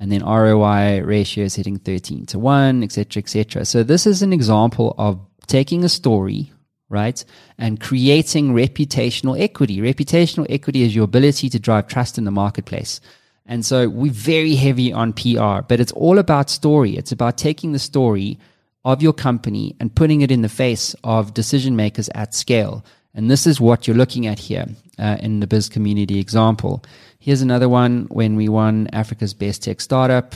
And 0.00 0.12
then 0.12 0.24
ROI 0.24 1.02
ratio 1.02 1.44
is 1.44 1.56
hitting 1.56 1.76
13 1.76 2.26
to 2.26 2.38
1, 2.38 2.84
etc., 2.84 3.20
etc. 3.20 3.64
So, 3.64 3.82
this 3.82 4.06
is 4.06 4.22
an 4.22 4.32
example 4.32 4.94
of 4.96 5.18
taking 5.48 5.82
a 5.82 5.88
story 5.88 6.52
right? 6.88 7.24
And 7.58 7.80
creating 7.80 8.54
reputational 8.54 9.38
equity. 9.38 9.78
Reputational 9.78 10.46
equity 10.48 10.82
is 10.82 10.94
your 10.94 11.04
ability 11.04 11.48
to 11.50 11.58
drive 11.58 11.88
trust 11.88 12.18
in 12.18 12.24
the 12.24 12.30
marketplace. 12.30 13.00
And 13.46 13.64
so 13.64 13.88
we're 13.88 14.12
very 14.12 14.54
heavy 14.54 14.92
on 14.92 15.14
PR, 15.14 15.62
but 15.66 15.80
it's 15.80 15.92
all 15.92 16.18
about 16.18 16.50
story. 16.50 16.96
It's 16.96 17.12
about 17.12 17.38
taking 17.38 17.72
the 17.72 17.78
story 17.78 18.38
of 18.84 19.02
your 19.02 19.12
company 19.12 19.74
and 19.80 19.94
putting 19.94 20.20
it 20.20 20.30
in 20.30 20.42
the 20.42 20.48
face 20.48 20.94
of 21.02 21.34
decision 21.34 21.74
makers 21.74 22.08
at 22.14 22.34
scale. 22.34 22.84
And 23.14 23.30
this 23.30 23.46
is 23.46 23.60
what 23.60 23.86
you're 23.86 23.96
looking 23.96 24.26
at 24.26 24.38
here 24.38 24.66
uh, 24.98 25.16
in 25.20 25.40
the 25.40 25.46
biz 25.46 25.68
community 25.68 26.18
example. 26.20 26.84
Here's 27.18 27.42
another 27.42 27.68
one 27.68 28.06
when 28.10 28.36
we 28.36 28.48
won 28.48 28.88
Africa's 28.92 29.34
Best 29.34 29.62
Tech 29.62 29.80
Startup. 29.80 30.34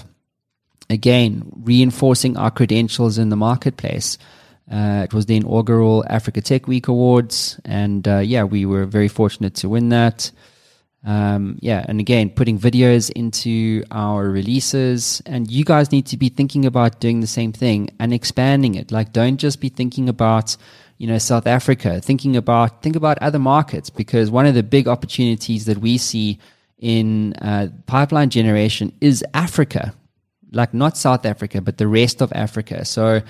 Again, 0.90 1.50
reinforcing 1.62 2.36
our 2.36 2.50
credentials 2.50 3.18
in 3.18 3.28
the 3.28 3.36
marketplace. 3.36 4.18
Uh, 4.72 5.02
it 5.04 5.12
was 5.12 5.26
the 5.26 5.36
inaugural 5.36 6.02
Africa 6.08 6.40
Tech 6.40 6.66
Week 6.66 6.88
Awards, 6.88 7.60
and 7.64 8.08
uh, 8.08 8.18
yeah, 8.18 8.44
we 8.44 8.64
were 8.64 8.86
very 8.86 9.08
fortunate 9.08 9.54
to 9.56 9.68
win 9.68 9.90
that. 9.90 10.32
Um, 11.04 11.58
yeah, 11.60 11.84
and 11.86 12.00
again, 12.00 12.30
putting 12.30 12.58
videos 12.58 13.10
into 13.10 13.84
our 13.90 14.30
releases, 14.30 15.20
and 15.26 15.50
you 15.50 15.64
guys 15.64 15.92
need 15.92 16.06
to 16.06 16.16
be 16.16 16.30
thinking 16.30 16.64
about 16.64 17.00
doing 17.00 17.20
the 17.20 17.26
same 17.26 17.52
thing 17.52 17.90
and 17.98 18.14
expanding 18.14 18.74
it. 18.74 18.90
Like, 18.90 19.12
don't 19.12 19.36
just 19.36 19.60
be 19.60 19.68
thinking 19.68 20.08
about 20.08 20.56
you 20.96 21.06
know 21.06 21.18
South 21.18 21.46
Africa. 21.46 22.00
Thinking 22.00 22.34
about 22.34 22.82
think 22.82 22.96
about 22.96 23.18
other 23.18 23.38
markets 23.38 23.90
because 23.90 24.30
one 24.30 24.46
of 24.46 24.54
the 24.54 24.62
big 24.62 24.88
opportunities 24.88 25.66
that 25.66 25.78
we 25.78 25.98
see 25.98 26.38
in 26.78 27.34
uh, 27.34 27.68
pipeline 27.86 28.30
generation 28.30 28.92
is 29.02 29.22
Africa, 29.34 29.92
like 30.50 30.72
not 30.72 30.96
South 30.96 31.26
Africa, 31.26 31.60
but 31.60 31.76
the 31.76 31.88
rest 31.88 32.22
of 32.22 32.32
Africa. 32.32 32.86
So 32.86 33.20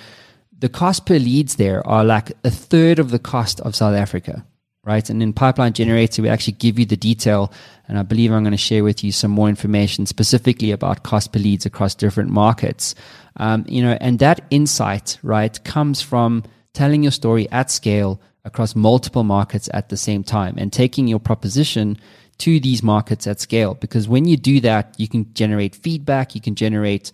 the 0.62 0.68
cost 0.68 1.07
per 1.07 1.18
leads 1.18 1.57
there 1.57 1.85
are 1.88 2.05
like 2.05 2.31
a 2.44 2.51
third 2.51 3.01
of 3.01 3.11
the 3.11 3.18
cost 3.18 3.59
of 3.62 3.75
South 3.75 3.96
Africa, 3.96 4.46
right? 4.85 5.11
And 5.11 5.20
in 5.20 5.33
Pipeline 5.33 5.72
Generator, 5.72 6.22
we 6.22 6.29
actually 6.29 6.53
give 6.53 6.79
you 6.79 6.87
the 6.87 6.96
detail. 6.96 7.53
And 7.88 7.98
I 7.98 8.03
believe 8.05 8.31
I'm 8.31 8.44
going 8.44 8.53
to 8.53 8.57
share 8.57 8.85
with 8.85 9.03
you 9.03 9.11
some 9.11 9.33
more 9.33 9.48
information 9.48 10.07
specifically 10.07 10.70
about 10.70 11.03
cost 11.03 11.33
per 11.33 11.40
leads 11.40 11.66
across 11.66 11.96
different 11.96 12.31
markets. 12.31 12.94
Um, 13.38 13.64
you 13.68 13.83
know, 13.83 13.98
and 14.01 14.20
that 14.20 14.46
insight, 14.51 15.18
right, 15.25 15.62
comes 15.64 16.01
from 16.01 16.44
telling 16.75 17.03
your 17.03 17.11
story 17.11 17.51
at 17.51 17.68
scale 17.68 18.20
across 18.44 18.77
multiple 18.77 19.25
markets 19.25 19.68
at 19.75 19.88
the 19.88 19.96
same 19.96 20.22
time 20.22 20.55
and 20.59 20.72
taking 20.72 21.09
your 21.09 21.18
proposition 21.18 21.98
to 22.42 22.59
these 22.59 22.83
markets 22.83 23.28
at 23.28 23.40
scale. 23.40 23.74
Because 23.74 24.09
when 24.09 24.26
you 24.26 24.37
do 24.37 24.59
that, 24.61 24.94
you 24.98 25.07
can 25.07 25.33
generate 25.33 25.76
feedback, 25.76 26.35
you 26.35 26.40
can 26.40 26.57
generate 26.57 27.12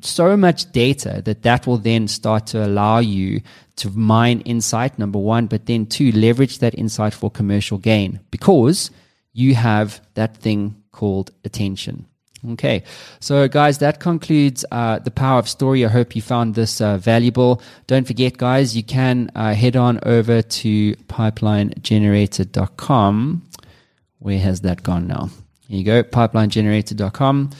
so 0.00 0.34
much 0.34 0.72
data 0.72 1.20
that 1.26 1.42
that 1.42 1.66
will 1.66 1.76
then 1.76 2.08
start 2.08 2.46
to 2.46 2.64
allow 2.64 2.98
you 2.98 3.42
to 3.76 3.90
mine 3.90 4.40
insight, 4.40 4.98
number 4.98 5.18
one, 5.18 5.46
but 5.46 5.66
then 5.66 5.84
two, 5.84 6.10
leverage 6.12 6.60
that 6.60 6.74
insight 6.74 7.12
for 7.12 7.30
commercial 7.30 7.76
gain 7.76 8.18
because 8.30 8.90
you 9.34 9.54
have 9.54 10.00
that 10.14 10.38
thing 10.38 10.74
called 10.90 11.30
attention. 11.44 12.06
Okay, 12.52 12.82
so 13.20 13.46
guys, 13.48 13.76
that 13.78 14.00
concludes 14.00 14.64
uh, 14.72 14.98
the 14.98 15.10
power 15.10 15.38
of 15.38 15.48
story. 15.48 15.84
I 15.84 15.88
hope 15.88 16.16
you 16.16 16.22
found 16.22 16.54
this 16.54 16.80
uh, 16.80 16.96
valuable. 16.96 17.60
Don't 17.86 18.06
forget, 18.06 18.38
guys, 18.38 18.74
you 18.74 18.82
can 18.82 19.30
uh, 19.36 19.52
head 19.54 19.76
on 19.76 20.00
over 20.02 20.40
to 20.42 20.96
pipelinegenerator.com 20.96 23.42
where 24.22 24.38
has 24.38 24.60
that 24.62 24.82
gone 24.82 25.06
now? 25.06 25.30
Here 25.68 25.78
you 25.78 25.84
go, 25.84 26.02
pipelinegenerator.com. 26.02 27.50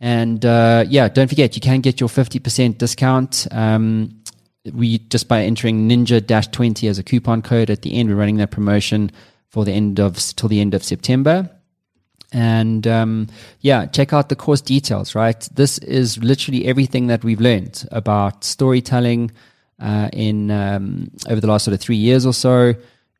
And 0.00 0.44
uh, 0.44 0.84
yeah, 0.88 1.08
don't 1.08 1.28
forget, 1.28 1.56
you 1.56 1.60
can 1.60 1.80
get 1.80 2.00
your 2.00 2.08
50% 2.08 2.78
discount. 2.78 3.46
Um, 3.50 4.22
we 4.72 4.98
just 4.98 5.28
by 5.28 5.42
entering 5.42 5.88
Ninja 5.88 6.50
20 6.50 6.88
as 6.88 6.98
a 6.98 7.02
coupon 7.02 7.42
code 7.42 7.70
at 7.70 7.82
the 7.82 7.94
end, 7.94 8.08
we're 8.08 8.16
running 8.16 8.36
that 8.36 8.50
promotion 8.50 9.10
for 9.48 9.64
the 9.64 9.72
end 9.72 10.00
of 10.00 10.16
till 10.36 10.48
the 10.48 10.60
end 10.60 10.74
of 10.74 10.82
September. 10.82 11.50
And 12.32 12.86
um, 12.86 13.28
yeah, 13.60 13.86
check 13.86 14.12
out 14.12 14.28
the 14.28 14.36
course 14.36 14.60
details, 14.60 15.14
right? 15.14 15.48
This 15.54 15.78
is 15.78 16.18
literally 16.18 16.66
everything 16.66 17.06
that 17.06 17.24
we've 17.24 17.40
learned 17.40 17.86
about 17.92 18.44
storytelling 18.44 19.30
uh, 19.80 20.08
in 20.12 20.50
um, 20.50 21.10
over 21.28 21.40
the 21.40 21.46
last 21.46 21.64
sort 21.64 21.74
of 21.74 21.80
three 21.80 21.96
years 21.96 22.26
or 22.26 22.34
so. 22.34 22.74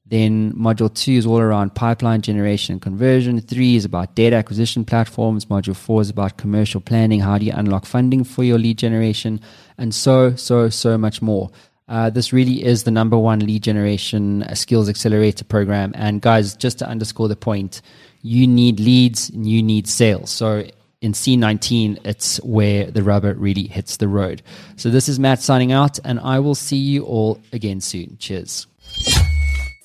Then 0.09 0.53
module 0.53 0.93
two 0.93 1.13
is 1.13 1.27
all 1.27 1.41
around 1.41 1.75
pipeline 1.75 2.23
generation 2.23 2.75
and 2.75 2.83
conversion. 2.83 3.41
Three 3.41 3.75
is 3.75 3.85
about 3.85 4.15
data 4.15 4.37
acquisition 4.37 4.85
platforms. 4.85 5.47
Module 5.47 5.75
four 5.75 6.01
is 6.01 6.11
about 6.11 6.37
commercial 6.37 6.81
planning. 6.81 7.21
How 7.21 7.39
do 7.39 7.45
you 7.45 7.53
unlock 7.55 7.87
funding 7.87 8.23
for 8.23 8.45
your 8.45 8.59
lead 8.59 8.79
generation? 8.79 9.41
And 9.79 9.95
so, 9.95 10.37
so, 10.37 10.69
so 10.69 10.97
much 10.97 11.21
more. 11.21 11.51
Uh, 11.89 12.11
this 12.11 12.33
really 12.33 12.65
is 12.65 12.85
the 12.85 12.91
number 12.91 13.17
one 13.19 13.41
lead 13.41 13.63
generation 13.63 14.43
uh, 14.45 14.55
skills 14.55 14.89
accelerator 14.89 15.45
program. 15.45 15.93
And 15.95 16.21
guys, 16.21 16.57
just 16.57 16.79
to 16.81 16.89
underscore 16.89 17.29
the 17.29 17.37
point, 17.37 17.83
you 18.23 18.47
need 18.47 18.81
leads 18.81 19.31
and 19.31 19.47
you 19.47 19.63
need 19.63 19.89
sales. 19.89 20.31
So 20.31 20.65
in 21.01 21.13
C19, 21.13 22.05
it's 22.05 22.39
where 22.43 22.91
the 22.91 23.03
rubber 23.03 23.35
really 23.35 23.67
hits 23.67 23.99
the 23.99 24.09
road. 24.09 24.43
So 24.77 24.91
this 24.91 25.09
is 25.09 25.19
Matt 25.19 25.41
signing 25.41 25.73
out, 25.73 25.99
and 26.05 26.19
I 26.21 26.41
will 26.41 26.55
see 26.55 26.77
you 26.77 27.05
all 27.05 27.41
again 27.53 27.81
soon. 27.81 28.17
Cheers. 28.19 28.67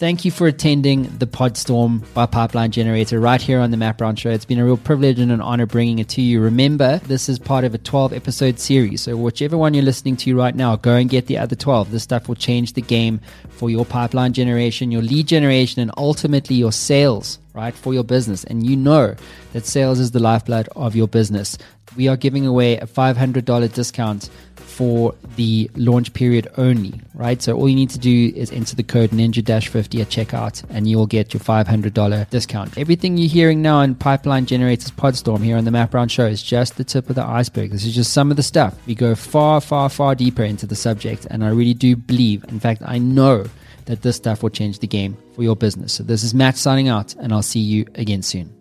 Thank 0.02 0.26
you 0.26 0.32
for 0.32 0.48
attending 0.48 1.04
the 1.20 1.28
Podstorm 1.28 2.12
by 2.16 2.26
Pipeline 2.26 2.72
Generator 2.72 3.20
right 3.20 3.40
here 3.40 3.60
on 3.60 3.70
the 3.70 3.78
Matt 3.78 4.00
Brown 4.00 4.16
Show. 4.16 4.32
It's 4.32 4.46
been 4.46 4.58
a 4.58 4.66
real 4.66 4.76
privilege 4.76 5.20
and 5.20 5.32
an 5.32 5.42
honor 5.42 5.68
bringing 5.68 6.00
it 6.00 6.10
to 6.10 6.24
you. 6.24 6.42
Remember, 6.42 6.98
this 7.06 7.30
is 7.30 7.38
part 7.38 7.66
of 7.66 7.76
a 7.76 7.78
12 7.78 8.12
episode 8.12 8.58
series. 8.58 9.02
So, 9.02 9.16
whichever 9.16 9.60
one 9.60 9.76
you're 9.76 9.84
listening 9.84 10.18
to 10.18 10.36
right 10.36 10.56
now, 10.56 10.76
go 10.76 10.96
and 10.96 11.08
get 11.08 11.28
the 11.28 11.38
other 11.38 11.56
12. 11.56 11.92
This 11.92 12.02
stuff 12.02 12.28
will 12.28 12.34
change 12.34 12.74
the 12.74 12.82
game 12.82 13.22
for 13.50 13.70
your 13.70 13.86
pipeline 13.86 14.34
generation, 14.34 14.90
your 14.90 15.04
lead 15.04 15.28
generation, 15.28 15.84
and 15.84 15.92
ultimately 15.98 16.56
your 16.56 16.72
sales, 16.72 17.38
right, 17.54 17.76
for 17.76 17.94
your 17.94 18.04
business. 18.04 18.44
And 18.46 18.66
you 18.66 18.76
know 18.76 19.14
that 19.54 19.68
sales 19.68 20.00
is 20.00 20.10
the 20.10 20.20
lifeblood 20.20 20.68
of 20.76 20.96
your 20.96 21.08
business. 21.08 21.60
We 21.96 22.08
are 22.08 22.18
giving 22.18 22.48
away 22.48 22.78
a 22.78 22.88
$500 22.88 23.72
discount 23.72 24.32
for 24.72 25.14
the 25.36 25.70
launch 25.76 26.14
period 26.14 26.48
only, 26.58 27.00
right? 27.14 27.42
So 27.42 27.56
all 27.56 27.68
you 27.68 27.76
need 27.76 27.90
to 27.92 28.00
do 28.00 28.32
is 28.36 28.52
enter 28.52 28.76
the 28.76 28.84
code 28.84 29.12
ninja-50 29.12 30.02
at 30.02 30.08
checkout 30.08 30.64
and 30.70 30.88
you'll 30.90 31.08
get 31.08 31.34
your 31.34 31.42
$500 31.42 32.30
discount. 32.30 32.78
Everything 32.78 33.17
you're 33.17 33.30
hearing 33.30 33.62
now 33.62 33.82
in 33.82 33.96
Pipeline 33.96 34.46
Generators 34.46 34.92
Podstorm 34.92 35.44
here 35.44 35.58
on 35.58 35.65
the 35.65 35.72
Matt 35.72 35.92
Brown 35.92 36.08
Show 36.08 36.26
is 36.26 36.42
just 36.42 36.78
the 36.78 36.84
tip 36.84 37.10
of 37.10 37.15
the 37.15 37.24
iceberg. 37.24 37.72
This 37.72 37.86
is 37.86 37.94
just 37.94 38.13
some 38.13 38.32
of 38.32 38.38
the 38.38 38.44
stuff. 38.44 38.76
We 38.88 38.96
go 38.96 39.13
far, 39.13 39.62
far, 39.62 39.90
far 39.90 40.15
deeper 40.15 40.44
into 40.44 40.65
the 40.65 40.76
subject 40.76 41.28
and 41.30 41.44
I 41.44 41.50
really 41.50 41.74
do 41.74 41.96
believe, 41.96 42.44
in 42.46 42.60
fact, 42.60 42.82
I 42.86 42.98
know 42.98 43.46
that 43.86 44.02
this 44.02 44.15
stuff 44.15 44.42
will 44.44 44.50
change 44.50 44.80
the 44.80 44.88
game 44.88 45.17
for 45.36 45.44
your 45.44 45.56
business. 45.56 45.94
So 45.94 46.04
this 46.04 46.24
is 46.24 46.34
Matt 46.34 46.58
signing 46.58 46.88
out 46.88 47.13
and 47.15 47.34
I'll 47.34 47.42
see 47.42 47.60
you 47.60 47.86
again 47.96 48.22
soon. 48.22 48.61